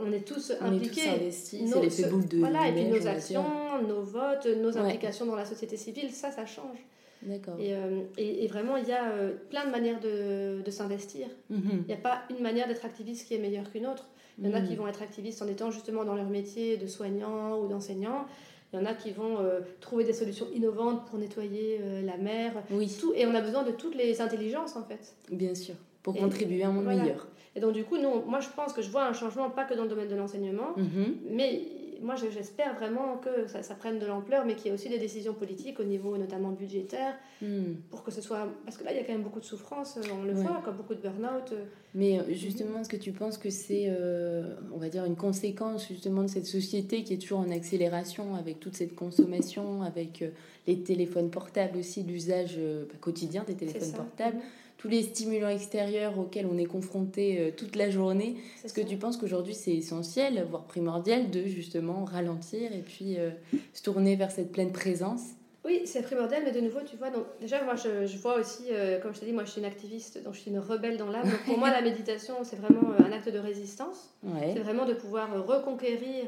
on 0.00 0.10
est 0.12 0.26
tous 0.26 0.52
impliqués. 0.60 0.62
On 0.62 1.12
est 1.12 1.16
tous 1.18 1.20
investis, 1.22 1.70
c'est 1.70 1.80
l'effet 1.80 2.08
boule 2.08 2.26
de 2.26 2.38
Voilà, 2.38 2.68
et 2.68 2.72
puis 2.72 2.84
nos 2.86 3.06
actions, 3.06 3.44
nos 3.86 4.02
votes, 4.02 4.46
nos 4.46 4.76
implications 4.78 5.26
dans 5.26 5.36
la 5.36 5.44
société 5.44 5.76
civile, 5.76 6.10
ça, 6.10 6.30
ça 6.30 6.46
change. 6.46 6.78
D'accord. 7.22 7.54
Et, 7.58 7.74
et, 8.18 8.44
et, 8.44 8.46
vraiment, 8.48 8.76
il 8.76 8.86
y 8.88 8.92
a 8.92 9.10
plein 9.50 9.64
de 9.66 9.70
manières 9.70 10.00
de, 10.00 10.62
de 10.62 10.70
s'investir. 10.70 11.26
Mhm. 11.50 11.82
Il 11.82 11.86
n'y 11.86 11.94
a 11.94 11.98
pas 11.98 12.22
une 12.30 12.42
manière 12.42 12.66
d'être 12.68 12.84
activiste 12.84 13.26
qui 13.28 13.34
est 13.34 13.38
meilleure 13.38 13.70
qu'une 13.70 13.86
autre. 13.86 14.08
Il 14.38 14.48
y 14.48 14.52
en 14.52 14.54
a 14.56 14.60
qui 14.62 14.72
Mhm. 14.72 14.78
vont 14.78 14.88
être 14.88 15.02
activistes 15.02 15.40
en 15.42 15.46
étant 15.46 15.70
justement 15.70 16.04
dans 16.04 16.14
leur 16.16 16.28
métier 16.28 16.76
de 16.76 16.86
soignant 16.86 17.58
ou 17.60 17.68
d'enseignant. 17.68 18.26
Il 18.72 18.80
y 18.80 18.82
en 18.82 18.86
a 18.86 18.94
qui 18.94 19.10
vont 19.12 19.38
euh, 19.40 19.60
trouver 19.80 20.02
des 20.04 20.12
solutions 20.12 20.46
innovantes 20.54 21.06
pour 21.06 21.18
nettoyer 21.18 21.78
euh, 21.80 22.02
la 22.02 22.16
mer. 22.16 22.52
Oui, 22.70 22.90
Tout, 23.00 23.12
et 23.14 23.24
on 23.26 23.34
a 23.34 23.40
besoin 23.40 23.62
de 23.62 23.70
toutes 23.70 23.94
les 23.94 24.20
intelligences 24.20 24.74
en 24.76 24.82
fait. 24.82 25.14
bien 25.30 25.54
sûr, 25.54 25.74
pour 26.02 26.16
Et- 26.16 26.18
contribuer 26.18 26.64
à 26.64 26.68
un 26.68 26.72
monde 26.72 26.84
voilà. 26.84 27.02
meilleur. 27.02 27.28
Et 27.56 27.60
donc 27.60 27.72
du 27.72 27.84
coup, 27.84 27.98
nous, 27.98 28.22
moi 28.26 28.40
je 28.40 28.48
pense 28.56 28.72
que 28.72 28.82
je 28.82 28.90
vois 28.90 29.04
un 29.06 29.12
changement 29.12 29.48
pas 29.48 29.64
que 29.64 29.74
dans 29.74 29.84
le 29.84 29.88
domaine 29.88 30.08
de 30.08 30.16
l'enseignement, 30.16 30.72
Mhm. 30.76 31.14
mais 31.30 31.62
moi 32.04 32.14
je- 32.16 32.30
j'espère 32.30 32.74
vraiment 32.76 33.16
que 33.16 33.46
ça, 33.48 33.62
ça 33.62 33.74
prenne 33.74 33.98
de 33.98 34.06
l'ampleur, 34.06 34.44
mais 34.46 34.54
qu'il 34.54 34.66
y 34.66 34.68
ait 34.68 34.72
aussi 34.74 34.88
des 34.88 34.98
décisions 34.98 35.34
politiques 35.34 35.80
au 35.80 35.84
niveau 35.84 36.16
notamment 36.18 36.50
budgétaire, 36.50 37.14
Mhm. 37.42 37.76
pour 37.90 38.04
que 38.04 38.10
ce 38.10 38.20
soit... 38.20 38.46
Parce 38.64 38.76
que 38.76 38.84
là, 38.84 38.92
il 38.92 38.96
y 38.96 39.00
a 39.00 39.04
quand 39.04 39.12
même 39.12 39.22
beaucoup 39.22 39.40
de 39.40 39.44
souffrance, 39.44 39.96
euh, 39.96 40.02
on 40.20 40.22
le 40.24 40.34
Ouais. 40.34 40.42
voit, 40.42 40.60
comme 40.64 40.76
beaucoup 40.76 40.94
de 40.94 41.00
burn-out. 41.00 41.52
euh, 41.52 41.64
Mais 41.94 42.18
euh, 42.20 42.22
justement, 42.32 42.80
est-ce 42.80 42.88
que 42.88 42.96
tu 42.96 43.12
penses 43.12 43.38
que 43.38 43.50
c'est, 43.50 43.86
euh, 43.88 44.54
on 44.72 44.78
va 44.78 44.88
dire, 44.88 45.04
une 45.04 45.16
conséquence 45.16 45.88
justement 45.88 46.22
de 46.22 46.28
cette 46.28 46.46
société 46.46 47.02
qui 47.04 47.14
est 47.14 47.18
toujours 47.18 47.40
en 47.40 47.50
accélération 47.50 48.34
avec 48.34 48.60
toute 48.60 48.76
cette 48.76 48.94
consommation, 48.94 49.82
avec 49.82 50.24
les 50.66 50.80
téléphones 50.80 51.30
portables 51.30 51.78
aussi, 51.78 52.02
l'usage 52.02 52.58
bah, 52.58 52.94
quotidien 53.00 53.44
des 53.44 53.54
téléphones 53.54 53.92
portables, 53.92 54.36
Mhm. 54.36 54.42
Tous 54.84 54.90
les 54.90 55.02
stimulants 55.02 55.48
extérieurs 55.48 56.18
auxquels 56.18 56.44
on 56.44 56.58
est 56.58 56.66
confronté 56.66 57.40
euh, 57.40 57.50
toute 57.56 57.74
la 57.74 57.88
journée 57.88 58.36
Est-ce 58.66 58.74
que 58.74 58.82
tu 58.82 58.98
penses 58.98 59.16
qu'aujourd'hui 59.16 59.54
c'est 59.54 59.74
essentiel, 59.74 60.46
voire 60.50 60.64
primordial, 60.64 61.30
de 61.30 61.42
justement 61.44 62.04
ralentir 62.04 62.70
et 62.70 62.82
puis 62.82 63.16
euh, 63.16 63.30
se 63.72 63.82
tourner 63.82 64.14
vers 64.14 64.30
cette 64.30 64.52
pleine 64.52 64.72
présence 64.72 65.22
Oui, 65.64 65.80
c'est 65.86 66.02
primordial, 66.02 66.42
mais 66.44 66.52
de 66.52 66.60
nouveau, 66.60 66.80
tu 66.84 66.96
vois, 66.96 67.08
donc 67.08 67.24
déjà, 67.40 67.64
moi, 67.64 67.76
je, 67.76 68.04
je 68.04 68.18
vois 68.18 68.38
aussi, 68.38 68.64
euh, 68.72 69.00
comme 69.00 69.14
je 69.14 69.20
t'ai 69.20 69.24
dit, 69.24 69.32
moi, 69.32 69.46
je 69.46 69.52
suis 69.52 69.60
une 69.62 69.66
activiste, 69.66 70.22
donc 70.22 70.34
je 70.34 70.40
suis 70.40 70.50
une 70.50 70.58
rebelle 70.58 70.98
dans 70.98 71.08
l'âme. 71.08 71.30
Donc 71.30 71.42
pour 71.46 71.56
moi, 71.56 71.70
la 71.70 71.80
méditation, 71.90 72.34
c'est 72.42 72.56
vraiment 72.56 72.92
un 72.98 73.10
acte 73.10 73.30
de 73.30 73.38
résistance. 73.38 74.10
Ouais. 74.22 74.50
C'est 74.52 74.60
vraiment 74.60 74.84
de 74.84 74.92
pouvoir 74.92 75.46
reconquérir 75.46 76.26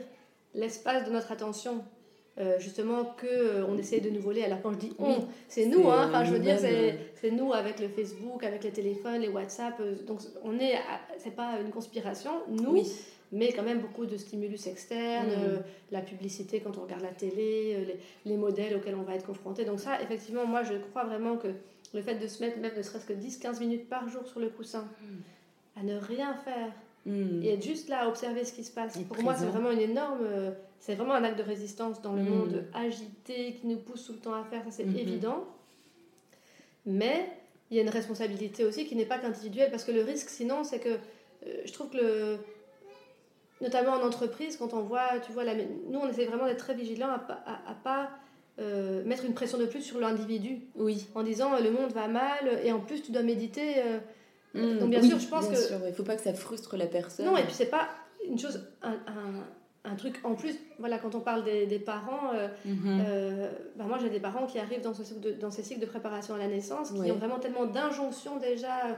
l'espace 0.54 1.04
de 1.04 1.10
notre 1.10 1.30
attention, 1.30 1.84
euh, 2.38 2.58
justement, 2.58 3.04
que 3.16 3.26
euh, 3.26 3.66
on 3.66 3.78
essaie 3.78 4.00
de 4.00 4.10
nous 4.10 4.20
voler. 4.20 4.42
Alors 4.44 4.60
quand 4.62 4.72
je 4.72 4.78
dis 4.78 4.92
on, 4.98 5.24
c'est 5.48 5.66
nous, 5.66 5.88
hein. 5.88 6.06
Enfin, 6.08 6.24
je 6.24 6.32
veux 6.32 6.38
dire, 6.38 6.58
c'est 6.58 6.90
euh. 6.92 6.96
c'est 7.14 7.30
nous 7.30 7.52
avec 7.52 7.80
le 7.80 7.88
Facebook, 7.88 8.42
avec 8.44 8.62
les 8.64 8.70
téléphones, 8.70 9.20
les 9.20 9.28
WhatsApp. 9.28 9.74
euh, 9.80 9.94
donc 10.06 10.20
on 10.44 10.58
est, 10.58 10.74
à- 10.74 11.00
c'est 11.18 11.34
pas 11.34 11.58
une 11.64 11.70
conspiration, 11.70 12.32
nous, 12.48 12.72
Oui. 12.72 12.92
mais 13.32 13.52
quand 13.52 13.62
même 13.62 13.80
beaucoup 13.80 14.04
de 14.06 14.16
stimulus 14.16 14.66
externes, 14.66 15.30
Mm. 15.30 15.62
la 15.92 16.00
publicité 16.02 16.60
quand 16.60 16.76
on 16.78 16.82
regarde 16.82 17.02
la 17.02 17.08
télé, 17.12 17.86
les, 17.86 17.96
les 18.30 18.36
modèles 18.36 18.76
auxquels 18.76 18.96
on 18.96 19.02
va 19.02 19.14
être 19.14 19.26
confronté. 19.26 19.64
Donc 19.64 19.80
ça, 19.80 20.00
effectivement, 20.02 20.46
moi 20.46 20.62
je 20.62 20.74
crois 20.90 21.04
vraiment 21.04 21.36
que 21.38 21.48
le 21.94 22.02
fait 22.02 22.16
de 22.16 22.26
se 22.26 22.42
mettre 22.42 22.58
même 22.58 22.72
ne 22.76 22.82
serait-ce 22.82 23.06
que 23.06 23.14
10-15 23.14 23.60
minutes 23.60 23.88
par 23.88 24.08
jour 24.08 24.26
sur 24.26 24.40
le 24.40 24.48
coussin, 24.50 24.86
à 25.78 25.82
ne 25.82 25.96
rien 25.96 26.34
faire, 26.44 26.70
Hmm. 27.06 27.40
et 27.42 27.50
être 27.54 27.62
juste 27.64 27.88
là 27.88 28.00
à 28.04 28.08
observer 28.08 28.44
ce 28.44 28.52
qui 28.52 28.64
se 28.64 28.72
passe. 28.72 28.96
Et 28.96 29.04
Pour 29.04 29.22
moi, 29.22 29.34
c'est 29.34 29.46
vraiment 29.46 29.70
une 29.70 29.80
énorme... 29.80 30.18
euh, 30.24 30.50
c'est 30.80 30.94
vraiment 30.96 31.14
un 31.14 31.22
acte 31.24 31.38
de 31.38 31.44
résistance 31.44 32.02
dans 32.02 32.12
le 32.14 32.22
Mm. 32.22 32.28
monde 32.28 32.64
agité 32.74 33.54
qui 33.54 33.66
nous 33.68 33.78
pousse 33.78 34.06
tout 34.06 34.12
le 34.12 34.18
temps 34.18 34.34
à 34.34 34.44
faire, 34.44 34.62
ça 34.64 34.70
c'est 34.72 34.84
Mhm. 34.84 34.96
évident. 34.98 35.44
Mais 36.84 37.28
il 37.70 37.76
y 37.76 37.80
a 37.80 37.82
une 37.82 37.88
responsabilité 37.90 38.64
aussi 38.64 38.86
qui 38.86 38.94
n'est 38.96 39.06
pas 39.06 39.18
qu'individuelle, 39.18 39.70
parce 39.70 39.84
que 39.84 39.92
le 39.92 40.02
risque 40.02 40.28
sinon, 40.28 40.64
c'est 40.64 40.78
que 40.80 40.90
euh, 40.90 41.62
je 41.64 41.72
trouve 41.72 41.90
que 41.90 41.96
le... 41.96 42.38
Notamment 43.62 43.92
en 43.92 44.02
entreprise, 44.06 44.56
quand 44.58 44.74
on 44.74 44.80
voit, 44.82 45.18
tu 45.24 45.32
vois, 45.32 45.44
la... 45.44 45.54
nous 45.54 45.98
on 45.98 46.08
essaie 46.08 46.26
vraiment 46.26 46.44
d'être 46.46 46.58
très 46.58 46.74
vigilants 46.74 47.08
à 47.08 47.24
à, 47.46 47.70
à 47.70 47.74
pas 47.74 48.10
euh, 48.58 49.02
mettre 49.04 49.24
une 49.24 49.32
pression 49.34 49.58
de 49.58 49.64
plus 49.66 49.80
sur 49.82 49.98
l'individu 50.00 50.60
Oui. 50.76 51.06
en 51.14 51.22
disant 51.22 51.58
le 51.58 51.70
monde 51.70 51.92
va 51.92 52.06
mal 52.08 52.60
et 52.64 52.72
en 52.72 52.80
plus 52.80 53.00
tu 53.02 53.12
dois 53.12 53.22
méditer. 53.22 53.78
euh, 53.78 53.98
Hmm. 54.56 54.78
Donc 54.78 54.90
bien 54.90 55.00
Oui, 55.00 55.08
sûr, 55.08 55.18
je 55.18 55.28
pense 55.28 55.48
bien 55.48 55.58
que 55.58 55.64
sûr, 55.64 55.76
Il 55.84 55.88
ne 55.90 55.92
faut 55.92 56.02
pas 56.02 56.16
que 56.16 56.22
ça 56.22 56.32
frustre 56.34 56.76
la 56.76 56.86
personne. 56.86 57.26
non, 57.26 57.36
et 57.36 57.42
puis 57.44 57.52
c'est 57.54 57.66
pas 57.70 57.88
une 58.26 58.38
chose, 58.38 58.64
un, 58.82 58.92
un, 58.92 59.90
un 59.92 59.94
truc 59.94 60.18
en 60.24 60.34
plus. 60.34 60.56
Voilà, 60.78 60.98
quand 60.98 61.14
on 61.14 61.20
parle 61.20 61.44
des, 61.44 61.66
des 61.66 61.78
parents, 61.78 62.32
euh, 62.34 62.48
Mhm. 62.64 63.00
euh, 63.06 63.50
bah 63.76 63.84
moi 63.86 63.98
j'ai 64.00 64.10
des 64.10 64.18
parents 64.20 64.46
qui 64.46 64.58
arrivent 64.58 64.80
dans, 64.82 64.94
ce, 64.94 65.04
cycle 65.04 65.20
de- 65.20 65.32
dans 65.32 65.50
ces 65.50 65.62
cycles 65.62 65.80
de 65.80 65.86
préparation 65.86 66.34
à 66.34 66.38
la 66.38 66.48
naissance, 66.48 66.90
qui 66.90 66.98
Ouais. 67.00 67.10
ont 67.12 67.16
vraiment 67.16 67.38
tellement 67.38 67.66
d'injonctions 67.66 68.36
déjà 68.38 68.86
euh, 68.86 68.92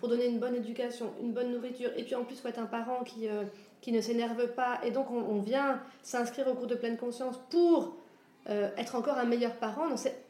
pour 0.00 0.08
donner 0.08 0.26
une 0.26 0.40
bonne 0.40 0.54
éducation, 0.56 1.12
une 1.22 1.32
bonne 1.32 1.52
nourriture, 1.52 1.90
et 1.96 2.02
puis 2.04 2.14
en 2.16 2.24
plus 2.24 2.36
faut 2.40 2.48
être 2.48 2.58
un 2.58 2.66
parent 2.66 3.04
qui, 3.04 3.28
euh, 3.28 3.44
qui 3.80 3.92
ne 3.92 4.00
s'énerve 4.00 4.48
pas, 4.48 4.80
et 4.84 4.90
donc 4.90 5.10
on, 5.12 5.18
on 5.20 5.38
vient 5.40 5.80
s'inscrire 6.02 6.48
au 6.48 6.54
cours 6.54 6.66
de 6.66 6.74
pleine 6.74 6.96
conscience 6.96 7.38
pour 7.50 7.96
euh, 8.48 8.68
être 8.76 8.96
encore 8.96 9.18
un 9.18 9.24
meilleur 9.26 9.54
parent. 9.56 9.88
Donc 9.88 9.98
c'est- 9.98 10.24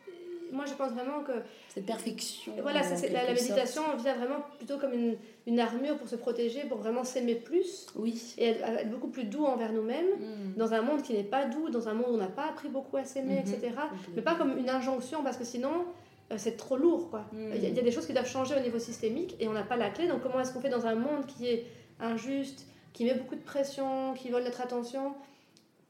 moi 0.53 0.65
je 0.67 0.75
pense 0.75 0.93
vraiment 0.93 1.21
que 1.25 1.33
Cette 1.69 1.87
perfection. 1.87 2.53
voilà, 2.63 2.83
ça, 2.83 2.95
la, 3.09 3.25
la 3.25 3.37
sorte. 3.37 3.41
méditation 3.51 3.83
vient 4.03 4.15
vraiment 4.15 4.41
plutôt 4.59 4.79
comme 4.79 4.93
une, 4.93 5.17
une 5.47 5.59
armure 5.59 5.97
pour 5.99 6.09
se 6.09 6.17
protéger, 6.17 6.61
pour 6.69 6.79
vraiment 6.79 7.03
s'aimer 7.05 7.35
plus 7.35 7.87
Oui. 7.97 8.35
et 8.39 8.49
être, 8.51 8.63
être 8.63 8.91
beaucoup 8.91 9.09
plus 9.09 9.25
doux 9.25 9.45
envers 9.45 9.73
nous-mêmes, 9.73 10.07
Hmm. 10.19 10.53
dans 10.59 10.75
un 10.75 10.83
monde 10.83 11.03
qui 11.03 11.15
n'est 11.15 11.25
pas 11.25 11.47
doux, 11.47 11.71
dans 11.71 11.89
un 11.89 11.95
monde 11.95 12.11
où 12.11 12.15
on 12.15 12.19
n'a 12.19 12.27
pas 12.27 12.47
appris 12.49 12.69
beaucoup 12.69 12.97
à 12.99 13.05
s'aimer, 13.05 13.43
Mhm. 13.45 13.53
etc. 13.55 13.73
Mais 14.15 14.23
pas 14.23 14.35
comme 14.37 14.57
une 14.59 14.71
injonction, 14.71 15.23
parce 15.25 15.37
que 15.37 15.45
sinon, 15.45 15.87
euh, 16.31 16.35
c'est 16.39 16.57
trop 16.57 16.77
lourd. 16.77 17.11
quoi. 17.11 17.25
Il 17.33 17.63
y, 17.63 17.67
a- 17.67 17.69
il 17.71 17.75
y 17.75 17.79
a 17.79 17.83
des 17.83 17.91
choses 17.91 18.07
qui 18.07 18.13
doivent 18.13 18.29
changer 18.29 18.55
au 18.57 18.61
niveau 18.61 18.79
systémique 18.79 19.37
et 19.41 19.49
on 19.49 19.53
n'a 19.53 19.65
pas 19.65 19.77
la 19.77 19.91
clé. 19.91 20.07
Donc 20.09 20.23
comment 20.23 20.39
est-ce 20.41 20.53
qu'on 20.53 20.61
fait 20.61 20.69
dans 20.69 20.87
un 20.87 20.95
monde 20.95 21.27
qui 21.27 21.47
est 21.49 21.67
injuste, 22.01 22.67
qui 22.93 23.05
met 23.05 23.15
beaucoup 23.15 23.35
de 23.37 23.41
pression, 23.43 24.15
qui 24.15 24.29
vole 24.31 24.45
notre 24.45 24.61
attention? 24.61 25.15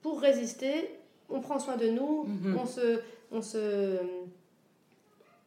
Pour 0.03 0.20
résister, 0.20 0.90
on 1.31 1.40
prend 1.40 1.59
soin 1.59 1.77
de 1.77 1.88
nous, 1.88 2.25
Mhm. 2.25 2.59
on 2.62 2.66
se... 2.66 3.01
On 3.35 3.40
se 3.40 3.96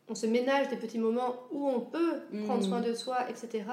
on 0.08 0.14
se 0.14 0.28
ménage 0.28 0.70
des 0.70 0.76
petits 0.76 1.00
moments 1.00 1.36
où 1.52 1.68
on 1.68 1.80
peut 1.80 2.22
prendre 2.46 2.62
Mhm. 2.62 2.70
soin 2.70 2.82
de 2.82 2.94
soi, 2.94 3.28
etc. 3.30 3.64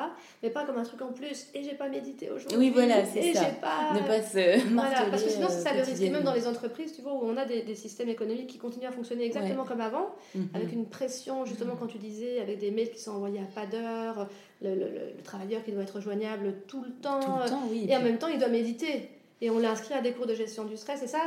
Mais 0.42 0.48
pas 0.48 0.64
comme 0.64 0.78
un 0.78 0.82
truc 0.82 1.02
en 1.02 1.12
plus. 1.12 1.48
Et 1.54 1.62
j'ai 1.62 1.74
pas 1.74 1.88
médité 1.90 2.30
aujourd'hui. 2.30 2.56
Oui, 2.58 2.70
voilà, 2.70 3.04
c'est 3.04 3.34
ça. 3.34 3.44
pas. 3.60 3.92
Ne 3.94 4.06
pas 4.06 4.22
se 4.22 4.66
Voilà, 4.74 5.10
parce 5.10 5.22
que 5.24 5.28
sinon, 5.28 5.48
c'est 5.50 5.60
ça 5.60 5.74
le 5.74 5.82
risque. 5.82 6.00
Même 6.02 6.22
dans 6.22 6.32
les 6.32 6.46
entreprises, 6.48 6.94
tu 6.94 7.02
vois, 7.02 7.12
où 7.12 7.20
on 7.24 7.36
a 7.36 7.44
des, 7.44 7.62
des 7.62 7.74
systèmes 7.74 8.08
économiques 8.08 8.46
qui 8.46 8.56
continuent 8.58 8.86
à 8.88 8.92
fonctionner 8.92 9.24
exactement 9.24 9.64
comme 9.64 9.82
avant, 9.82 10.14
Mhm. 10.34 10.48
avec 10.54 10.72
une 10.72 10.86
pression, 10.86 11.44
justement, 11.44 11.74
quand 11.78 11.86
tu 11.86 11.98
disais, 11.98 12.40
avec 12.40 12.58
des 12.58 12.70
mails 12.70 12.90
qui 12.90 13.00
sont 13.00 13.12
envoyés 13.12 13.40
à 13.40 13.44
pas 13.54 13.66
d'heure, 13.66 14.28
le, 14.62 14.74
le- 14.74 14.80
le- 14.88 15.12
le 15.16 15.22
travailleur 15.22 15.62
qui 15.64 15.72
doit 15.72 15.82
être 15.82 16.00
joignable 16.00 16.54
tout 16.66 16.82
le 16.82 16.92
temps, 16.92 17.20
Tout 17.20 17.32
le 17.44 17.48
temps, 17.50 17.62
oui. 17.70 17.86
et 17.90 17.96
en 17.96 18.00
même 18.02 18.16
temps, 18.18 18.28
il 18.28 18.38
doit 18.38 18.48
méditer. 18.48 19.10
Et 19.42 19.50
on 19.50 19.58
l'a 19.58 19.72
inscrit 19.72 19.92
à 19.94 20.00
des 20.00 20.12
cours 20.12 20.26
de 20.26 20.34
gestion 20.34 20.64
du 20.64 20.76
stress, 20.78 21.02
et 21.02 21.08
ça, 21.08 21.18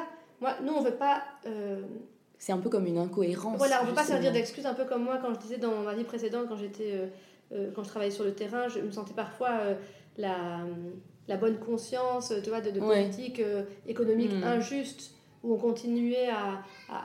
moi, 0.41 0.56
nous, 0.63 0.74
on 0.74 0.82
veut 0.82 0.96
pas. 0.96 1.22
euh, 1.46 1.82
C'est 2.38 2.52
un 2.52 2.58
peu 2.58 2.69
comme 2.69 2.86
une 2.86 2.98
incohérence. 2.98 3.58
voilà, 3.58 3.80
on 3.82 3.86
ne 3.86 3.89
peut 3.89 3.95
pas 3.95 4.04
servir 4.04 4.32
d'excuse, 4.32 4.65
un 4.65 4.74
peu 4.74 4.86
comme 4.86 5.04
moi 5.04 5.17
quand 5.21 5.34
je 5.34 5.39
disais 5.39 5.58
dans 5.58 5.82
ma 5.82 5.93
vie 5.95 6.04
précédente, 6.04 6.48
quand 6.50 6.58
j'étais, 6.58 6.91
euh, 6.93 7.08
euh, 7.54 7.71
quand 7.74 7.84
je 7.84 7.89
travaillais 7.89 8.12
sur 8.12 8.24
le 8.26 8.34
terrain, 8.34 8.67
je 8.67 8.80
me 8.80 8.91
sentais 8.91 9.13
parfois 9.13 9.50
euh, 9.62 9.74
la, 10.17 10.60
la 11.28 11.38
bonne 11.38 11.58
conscience, 11.58 12.34
tu 12.43 12.50
vois, 12.50 12.62
de, 12.62 12.71
de 12.71 12.80
Ouais. 12.80 13.04
politique 13.04 13.41
économique 13.88 14.34
Mm. 14.34 14.43
injuste 14.43 15.12
où 15.43 15.54
on 15.54 15.58
continuait 15.58 16.28
à, 16.30 16.62
à- 16.89 17.04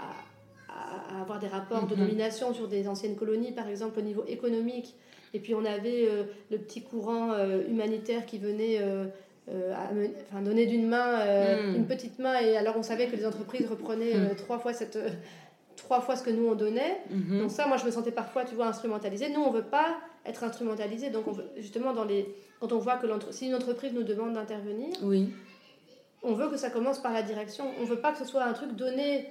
à- 0.68 1.20
avoir 1.20 1.38
des 1.38 1.46
rapports 1.48 1.86
de 1.86 1.94
Mhm. 1.94 2.00
domination 2.00 2.52
sur 2.54 2.68
des 2.68 2.88
anciennes 2.88 3.16
colonies, 3.16 3.52
par 3.52 3.68
exemple 3.68 3.98
au 3.98 4.02
niveau 4.02 4.24
économique. 4.26 4.94
Et 5.34 5.38
puis 5.40 5.54
on 5.54 5.64
avait 5.64 6.08
le 6.50 6.58
petit 6.58 6.82
courant 6.82 7.32
humanitaire 7.68 8.26
qui 8.26 8.38
venait 8.38 8.78
euh, 9.48 9.74
enfin, 10.30 10.42
donner 10.42 10.66
d'une 10.66 10.86
main 10.88 11.20
euh, 11.20 11.72
Mm. 11.72 11.76
une 11.76 11.86
petite 11.86 12.18
main, 12.18 12.38
et 12.40 12.56
alors 12.56 12.76
on 12.76 12.82
savait 12.82 13.06
que 13.08 13.16
les 13.16 13.26
entreprises 13.26 13.66
reprenaient 13.66 14.14
euh, 14.14 14.34
trois 14.36 14.58
fois 14.58 14.72
cette 14.72 14.98
trois 15.76 16.00
fois 16.02 16.14
ce 16.14 16.22
que 16.22 16.30
nous 16.30 16.46
on 16.46 16.54
donnait. 16.54 16.98
Mhm. 17.10 17.38
Donc 17.40 17.50
ça, 17.50 17.66
moi, 17.66 17.78
je 17.78 17.86
me 17.86 17.90
sentais 17.90 18.10
parfois, 18.12 18.44
tu 18.44 18.54
vois, 18.54 18.66
instrumentalisée. 18.66 19.30
Nous, 19.30 19.40
on 19.40 19.50
veut 19.50 19.62
pas 19.64 19.96
être 20.26 20.44
instrumentalisé. 20.44 21.08
Donc, 21.08 21.26
on 21.26 21.32
veut, 21.32 21.46
justement, 21.56 21.94
dans 21.94 22.04
les, 22.04 22.26
quand 22.60 22.70
on 22.72 22.78
voit 22.78 22.96
que 22.96 23.06
l'entre- 23.06 23.32
si 23.32 23.46
une 23.46 23.54
entreprise 23.54 23.92
nous 23.94 24.02
demande 24.02 24.34
d'intervenir, 24.34 24.90
Oui. 25.02 25.30
on 26.22 26.34
veut 26.34 26.48
que 26.50 26.58
ça 26.58 26.68
commence 26.68 26.98
par 27.00 27.14
la 27.14 27.22
direction. 27.22 27.64
On 27.80 27.84
veut 27.84 27.96
pas 27.98 28.12
que 28.12 28.18
ce 28.18 28.26
soit 28.26 28.44
un 28.44 28.52
truc 28.52 28.76
donné, 28.76 29.26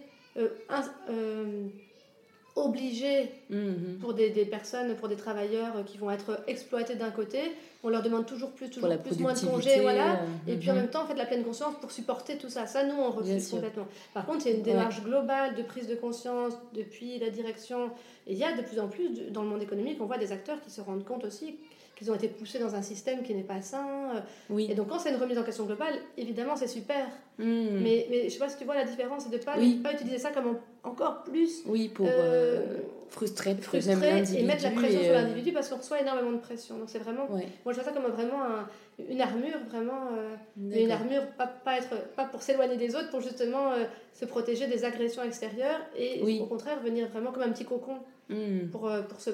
obligé 2.55 3.31
Mhm. 3.49 3.97
pour 4.01 4.13
des, 4.13 4.29
des 4.29 4.45
personnes, 4.45 4.95
pour 4.95 5.07
des 5.07 5.15
travailleurs 5.15 5.77
euh, 5.77 5.83
qui 5.83 5.97
vont 5.97 6.11
être 6.11 6.39
exploités 6.47 6.95
d'un 6.95 7.11
côté. 7.11 7.39
On 7.83 7.89
leur 7.89 8.01
demande 8.03 8.25
toujours 8.25 8.51
plus, 8.51 8.69
toujours 8.69 8.89
plus, 8.97 9.19
moins 9.19 9.33
de 9.33 9.39
congés, 9.39 9.79
voilà. 9.81 10.13
euh, 10.13 10.25
Et 10.47 10.55
puis 10.57 10.69
en 10.69 10.73
mhm. 10.73 10.81
même 10.81 10.89
temps, 10.89 11.03
en 11.03 11.07
fait, 11.07 11.15
la 11.15 11.25
pleine 11.25 11.43
conscience 11.43 11.75
pour 11.79 11.91
supporter 11.91 12.37
tout 12.37 12.49
ça. 12.49 12.65
Ça, 12.67 12.83
nous, 12.83 12.95
on 12.95 13.11
refuse 13.11 13.49
complètement. 13.49 13.87
Par 14.13 14.25
contre, 14.25 14.45
il 14.45 14.49
y 14.49 14.51
a 14.53 14.57
une 14.57 14.63
Ouais. 14.65 14.71
démarche 14.73 15.01
globale 15.03 15.55
de 15.55 15.63
prise 15.63 15.87
de 15.87 15.95
conscience 15.95 16.53
depuis 16.73 17.17
la 17.19 17.29
direction. 17.29 17.91
Et 18.27 18.33
il 18.33 18.37
y 18.37 18.43
a 18.43 18.55
de 18.55 18.61
plus 18.61 18.79
en 18.79 18.87
plus, 18.89 19.09
dans 19.31 19.43
le 19.43 19.47
monde 19.49 19.61
économique, 19.63 19.97
on 20.01 20.05
voit 20.05 20.17
des 20.17 20.31
acteurs 20.31 20.59
qui 20.61 20.69
se 20.71 20.81
rendent 20.81 21.05
compte 21.05 21.23
aussi 21.25 21.57
qu'ils 21.99 22.09
ont 22.09 22.15
été 22.15 22.29
poussés 22.29 22.59
dans 22.59 22.73
un 22.75 22.81
système 22.81 23.21
qui 23.23 23.35
n'est 23.35 23.43
pas 23.43 23.61
sain. 23.61 23.85
euh, 24.15 24.19
Oui. 24.49 24.67
Et 24.71 24.73
donc, 24.73 24.87
quand 24.87 24.97
c'est 24.99 25.09
une 25.11 25.17
remise 25.21 25.37
en 25.37 25.43
question 25.43 25.65
globale, 25.65 25.93
évidemment, 26.17 26.55
c'est 26.55 26.67
super. 26.67 27.05
Hmm. 27.37 27.81
Mais, 27.83 28.07
mais 28.09 28.23
je 28.23 28.29
sais 28.29 28.39
pas 28.39 28.47
si 28.49 28.57
tu 28.57 28.63
vois 28.63 28.75
la 28.75 28.85
différence, 28.85 29.23
c'est 29.23 29.29
de 29.29 29.37
ne 29.37 29.43
pas, 29.43 29.57
Oui. 29.57 29.81
pas 29.83 29.91
utiliser 29.93 30.17
ça 30.17 30.31
comme 30.31 30.47
en- 30.47 30.89
encore 30.89 31.23
plus 31.23 31.61
Oui, 31.65 31.89
pour 31.89 32.05
euh, 32.07 32.09
euh, 32.11 32.61
frustrer, 33.09 33.53
frustrer 33.55 33.93
et 33.93 34.43
mettre 34.43 34.63
la 34.63 34.71
pression 34.71 35.03
sur 35.03 35.11
l'individu 35.13 35.51
parce 35.51 35.67
qu'on 35.67 35.75
reçoit 35.77 35.99
énormément 36.01 36.31
de 36.31 36.37
pression. 36.37 36.77
Donc, 36.77 36.89
c'est 36.89 36.99
vraiment. 36.99 37.29
Ouais, 37.29 37.47
Moi, 37.65 37.73
je 37.73 37.81
vois 37.81 37.83
ça 37.83 37.91
comme 37.91 38.09
vraiment 38.11 38.41
un- 38.43 38.67
une 39.09 39.19
armure, 39.21 39.59
vraiment. 39.69 40.07
euh, 40.17 40.35
mais 40.55 40.83
une 40.85 40.91
armure, 40.91 41.23
pas, 41.37 41.47
pas, 41.47 41.77
être, 41.77 41.95
pas 42.15 42.25
pour 42.25 42.41
s'éloigner 42.41 42.77
des 42.77 42.95
autres, 42.95 43.09
pour 43.09 43.19
justement 43.21 43.71
se 44.13 44.23
protéger 44.25 44.67
des 44.67 44.85
agressions 44.85 45.23
extérieures 45.23 45.81
et 45.97 46.21
Oui. 46.23 46.39
au 46.41 46.45
contraire 46.45 46.79
venir 46.81 47.07
vraiment 47.09 47.31
comme 47.33 47.43
un 47.43 47.51
petit 47.51 47.65
cocon 47.65 47.97
Hmm. 48.29 48.67
pour, 48.71 48.87
pour, 49.09 49.19
se, 49.19 49.31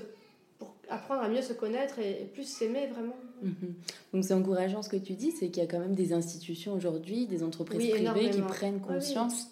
apprendre 0.90 1.22
à 1.24 1.30
mieux 1.30 1.42
se 1.42 1.54
connaître 1.54 2.00
et, 2.00 2.22
et 2.22 2.26
plus 2.26 2.44
s'aimer 2.44 2.88
vraiment. 2.88 3.16
Mhm. 3.42 3.54
Donc 4.14 4.24
c'est 4.24 4.34
encourageant 4.34 4.82
ce 4.82 4.90
que 4.90 4.98
tu 4.98 5.14
dis, 5.14 5.32
c'est 5.32 5.50
qu'il 5.50 5.62
y 5.64 5.66
a 5.66 5.70
quand 5.70 5.80
même 5.80 5.96
des 5.96 6.14
institutions 6.14 6.74
aujourd'hui, 6.74 7.26
des 7.28 7.44
entreprises 7.44 7.80
Oui, 7.80 7.90
privées 8.04 8.30
qui 8.30 8.42
prennent 8.42 8.76
Oui, 8.76 8.82
oui. 8.90 8.94
conscience 8.96 9.48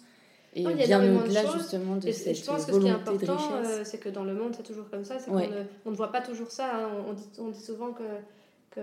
et 0.56 0.62
Non, 0.62 0.74
bien 0.74 1.00
de 1.00 1.18
au-delà 1.18 1.42
choses. 1.42 1.54
justement 1.58 1.96
de 1.96 2.06
Et 2.08 2.12
cette 2.12 2.36
je 2.36 2.44
pense 2.44 2.64
que 2.64 2.72
ce 2.72 2.78
qui 2.78 2.86
est 2.86 2.90
de 2.90 2.94
important, 2.94 3.38
euh, 3.64 3.82
c'est 3.84 3.98
que 3.98 4.08
dans 4.08 4.22
le 4.24 4.34
monde, 4.34 4.54
c'est 4.56 4.62
toujours 4.62 4.88
comme 4.88 5.04
ça. 5.04 5.16
Ouais. 5.28 5.48
ne, 5.48 5.62
on 5.84 5.90
ne 5.90 5.96
voit 5.96 6.12
pas 6.12 6.20
toujours 6.20 6.50
ça. 6.50 6.76
hein. 6.76 6.90
On, 7.06 7.10
on 7.10 7.12
dit, 7.14 7.28
on 7.38 7.48
dit 7.48 7.60
souvent 7.60 7.92
que, 7.92 8.04
que 8.70 8.80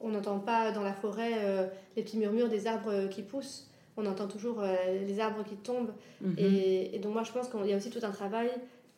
on 0.00 0.10
n'entend 0.10 0.38
pas 0.38 0.72
dans 0.72 0.82
la 0.82 0.92
forêt 0.94 1.32
euh, 1.38 1.66
les 1.96 2.02
petits 2.02 2.18
murmures 2.18 2.48
des 2.48 2.66
arbres 2.66 3.08
qui 3.08 3.22
poussent. 3.22 3.68
On 3.96 4.06
entend 4.06 4.26
toujours 4.28 4.60
euh, 4.60 4.74
les 5.06 5.20
arbres 5.20 5.44
qui 5.44 5.56
tombent. 5.56 5.92
Mhm. 6.22 6.34
Et, 6.38 6.94
et 6.96 6.98
donc 7.00 7.12
moi, 7.12 7.22
je 7.22 7.32
pense 7.32 7.48
qu'il 7.48 7.66
y 7.66 7.72
a 7.72 7.76
aussi 7.76 7.90
tout 7.90 7.98
un 8.02 8.10
travail 8.10 8.48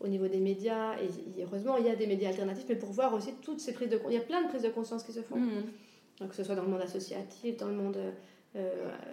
au 0.03 0.09
niveau 0.09 0.29
des 0.29 0.39
médias. 0.41 0.95
Et, 1.01 1.41
et 1.41 1.45
heureusement, 1.45 1.77
il 1.79 1.87
y 1.87 1.91
a 1.91 1.97
des 1.97 2.07
médias 2.07 2.29
alternatifs, 2.31 2.67
mais 2.69 2.77
pour 2.77 2.91
voir 2.91 3.15
aussi 3.15 3.33
toutes 3.43 3.61
ces 3.61 3.73
prises 3.73 3.89
de 3.89 3.97
conscience. 3.97 4.13
Il 4.13 4.19
y 4.19 4.21
a 4.23 4.25
plein 4.25 4.43
de 4.43 4.49
prises 4.49 4.63
de 4.63 4.69
conscience 4.69 5.03
qui 5.05 5.13
se 5.13 5.21
font. 5.21 5.37
Mhm. 5.37 5.63
Donc, 6.21 6.31
que 6.31 6.37
ce 6.37 6.45
soit 6.45 6.55
dans 6.55 6.63
le 6.65 6.69
monde 6.69 6.83
associatif, 6.83 7.57
dans 7.57 7.69
le 7.69 7.75
monde 7.75 7.97
euh, 8.57 8.71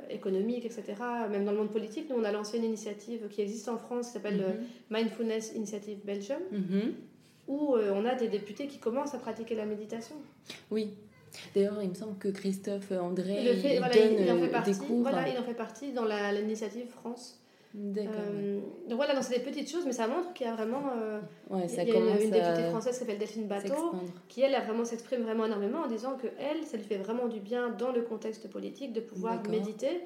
économique, 0.09 0.65
etc., 0.65 0.83
même 1.31 1.45
dans 1.45 1.51
le 1.51 1.57
monde 1.57 1.71
politique. 1.71 2.09
Nous, 2.09 2.15
on 2.17 2.23
a 2.25 2.31
lancé 2.31 2.57
une 2.57 2.65
initiative 2.65 3.27
qui 3.29 3.41
existe 3.41 3.69
en 3.69 3.77
France, 3.77 4.07
qui 4.07 4.13
s'appelle 4.13 4.41
euh, 4.41 4.53
Mindfulness 4.89 5.53
Initiative 5.55 5.99
Belgium, 6.03 6.39
Mhm. 6.51 6.93
où 7.47 7.75
euh, 7.75 7.93
on 7.95 8.05
a 8.05 8.15
des 8.15 8.27
députés 8.27 8.67
qui 8.67 8.79
commencent 8.79 9.13
à 9.13 9.17
pratiquer 9.17 9.55
la 9.55 9.65
méditation. 9.65 10.15
Oui. 10.71 10.89
D'ailleurs, 11.55 11.81
il 11.81 11.89
me 11.89 11.93
semble 11.93 12.17
que 12.17 12.27
Christophe 12.29 12.91
André 12.91 13.37
Il, 13.41 13.45
le 13.47 13.53
fait, 13.53 13.75
il 13.75 13.77
voilà, 13.79 13.93
donne 13.93 14.13
il, 14.13 14.19
il 14.25 14.31
en 14.31 14.35
euh, 14.37 14.41
fait 14.41 14.49
partie, 14.51 14.71
des 14.71 14.77
cours. 14.79 15.01
voilà, 15.03 15.29
il 15.29 15.37
en 15.37 15.43
fait 15.43 15.53
partie 15.53 15.91
dans 15.93 16.05
l'initiative 16.05 16.87
France. 16.89 17.39
Euh, 17.75 18.59
donc 18.87 18.95
voilà, 18.97 19.13
donc 19.13 19.23
c'est 19.23 19.37
des 19.37 19.43
petites 19.43 19.69
choses, 19.69 19.85
mais 19.85 19.91
ça 19.91 20.07
montre 20.07 20.33
qu'il 20.33 20.45
y 20.47 20.49
a 20.49 20.53
vraiment... 20.55 20.81
euh, 20.97 21.19
ouais, 21.49 21.67
il 21.67 21.75
y 21.75 21.79
a 21.79 21.83
une, 22.15 22.21
une 22.23 22.31
députée 22.31 22.69
française 22.69 22.93
qui 22.93 22.99
s'appelle 22.99 23.19
Delphine 23.19 23.47
Bateau, 23.47 23.91
qui 24.27 24.41
elle 24.41 24.55
a 24.55 24.61
vraiment 24.61 24.85
s'exprime 24.85 25.21
vraiment 25.21 25.45
énormément 25.45 25.81
en 25.81 25.87
disant 25.87 26.17
que 26.17 26.27
elle 26.39 26.65
ça 26.65 26.77
lui 26.77 26.83
fait 26.83 26.97
vraiment 26.97 27.27
du 27.27 27.39
bien 27.39 27.69
dans 27.69 27.91
le 27.91 28.01
contexte 28.01 28.49
politique 28.49 28.91
de 28.93 29.01
pouvoir 29.01 29.35
méditer 29.51 30.01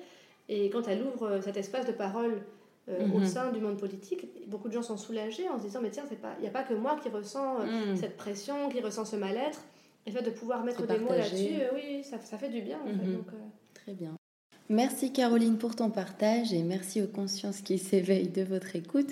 et 0.50 0.70
quand 0.70 0.88
elle 0.90 1.04
ouvre 1.04 1.24
euh, 1.28 1.42
cet 1.42 1.56
espace 1.56 1.86
de 1.86 1.94
parole 1.94 2.42
euh, 2.90 3.08
au 3.14 3.20
Mhm. 3.20 3.26
sein 3.26 3.52
du 3.54 3.62
monde 3.62 3.78
politique 3.80 4.28
beaucoup 4.50 4.68
de 4.68 4.74
gens 4.74 4.82
sont 4.82 4.98
soulagés 4.98 5.48
en 5.48 5.58
se 5.58 5.64
disant 5.64 5.80
mais 5.82 5.90
tiens 5.90 6.04
il 6.38 6.42
n'y 6.42 6.48
a 6.48 6.52
pas 6.52 6.64
que 6.64 6.74
moi 6.74 6.98
qui 7.02 7.08
ressens 7.08 7.60
Mhm. 7.60 7.96
cette 7.96 8.18
pression 8.18 8.68
qui 8.68 8.82
ressent 8.82 9.06
ce 9.06 9.16
mal-être 9.16 9.62
et 10.06 10.12
le 10.12 10.18
fait 10.18 10.24
de 10.24 10.32
pouvoir 10.32 10.66
mettre 10.66 10.86
des 10.86 10.98
mots 11.00 11.14
là-dessus 11.20 11.62
oui 11.74 12.04
ça, 12.04 12.20
ça 12.20 12.38
fait 12.38 12.50
du 12.50 12.62
bien 12.62 12.78
en 12.82 12.88
fait 12.88 13.06
Mhm. 13.06 13.14
donc 13.16 13.28
Très 13.74 13.94
bien. 13.94 14.14
Merci 14.70 15.12
Caroline 15.12 15.58
pour 15.58 15.76
ton 15.76 15.90
partage 15.90 16.54
et 16.54 16.64
merci 16.64 17.02
aux 17.02 17.08
consciences 17.08 17.60
qui 17.60 17.78
s'éveillent 17.78 18.30
de 18.30 18.44
votre 18.44 18.78
écoute. 18.78 19.12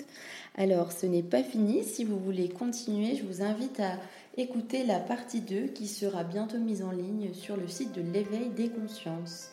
Alors, 0.56 0.92
ce 0.92 1.04
n'est 1.04 1.22
pas 1.22 1.42
fini. 1.42 1.84
Si 1.84 2.04
vous 2.04 2.18
voulez 2.18 2.48
continuer, 2.48 3.16
je 3.16 3.24
vous 3.24 3.42
invite 3.42 3.78
à 3.78 3.98
écouter 4.38 4.82
la 4.82 4.98
partie 4.98 5.42
2 5.42 5.66
qui 5.66 5.88
sera 5.88 6.24
bientôt 6.24 6.56
mise 6.56 6.82
en 6.82 6.90
ligne 6.90 7.34
sur 7.34 7.58
le 7.58 7.68
site 7.68 7.92
de 7.92 8.00
l'éveil 8.00 8.48
des 8.48 8.70
consciences. 8.70 9.50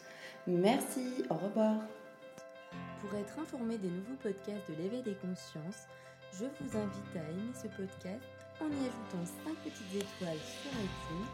Merci, 0.48 1.04
au 1.30 1.34
revoir. 1.34 1.76
Pour 3.02 3.14
être 3.20 3.38
informé 3.38 3.78
des 3.78 3.90
nouveaux 3.90 4.18
podcasts 4.24 4.70
de 4.70 4.82
l'éveil 4.82 5.04
des 5.04 5.16
consciences, 5.16 5.88
je 6.32 6.46
vous 6.46 6.78
invite 6.78 7.16
à 7.16 7.30
aimer 7.30 7.52
ce 7.54 7.68
podcast 7.68 8.24
en 8.62 8.68
y 8.68 8.88
ajoutant 8.88 9.26
5 9.46 9.54
petites 9.66 9.96
étoiles 9.96 10.40
sur 10.40 10.72
iTunes 10.80 11.28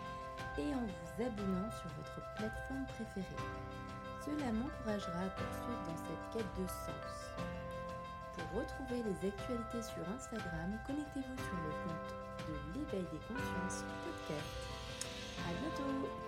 et 0.57 0.73
en 0.73 0.85
vous 0.87 1.23
abonnant 1.23 1.69
sur 1.69 1.89
votre 1.97 2.35
plateforme 2.35 2.85
préférée. 2.95 3.84
Cela 4.25 4.51
m'encouragera 4.51 5.21
à 5.21 5.29
poursuivre 5.29 5.83
dans 5.85 5.97
cette 6.01 6.25
quête 6.33 6.53
de 6.57 6.67
sens. 6.67 7.29
Pour 8.33 8.59
retrouver 8.59 9.03
les 9.05 9.29
actualités 9.29 9.83
sur 9.83 10.01
Instagram, 10.17 10.73
connectez-vous 10.87 11.37
sur 11.37 11.57
le 11.61 11.71
compte 11.85 12.49
de 12.49 12.53
l'éveil 12.73 13.05
des 13.11 13.21
consciences 13.27 13.85
podcast. 14.03 14.65
À 15.45 15.53
bientôt 15.61 16.24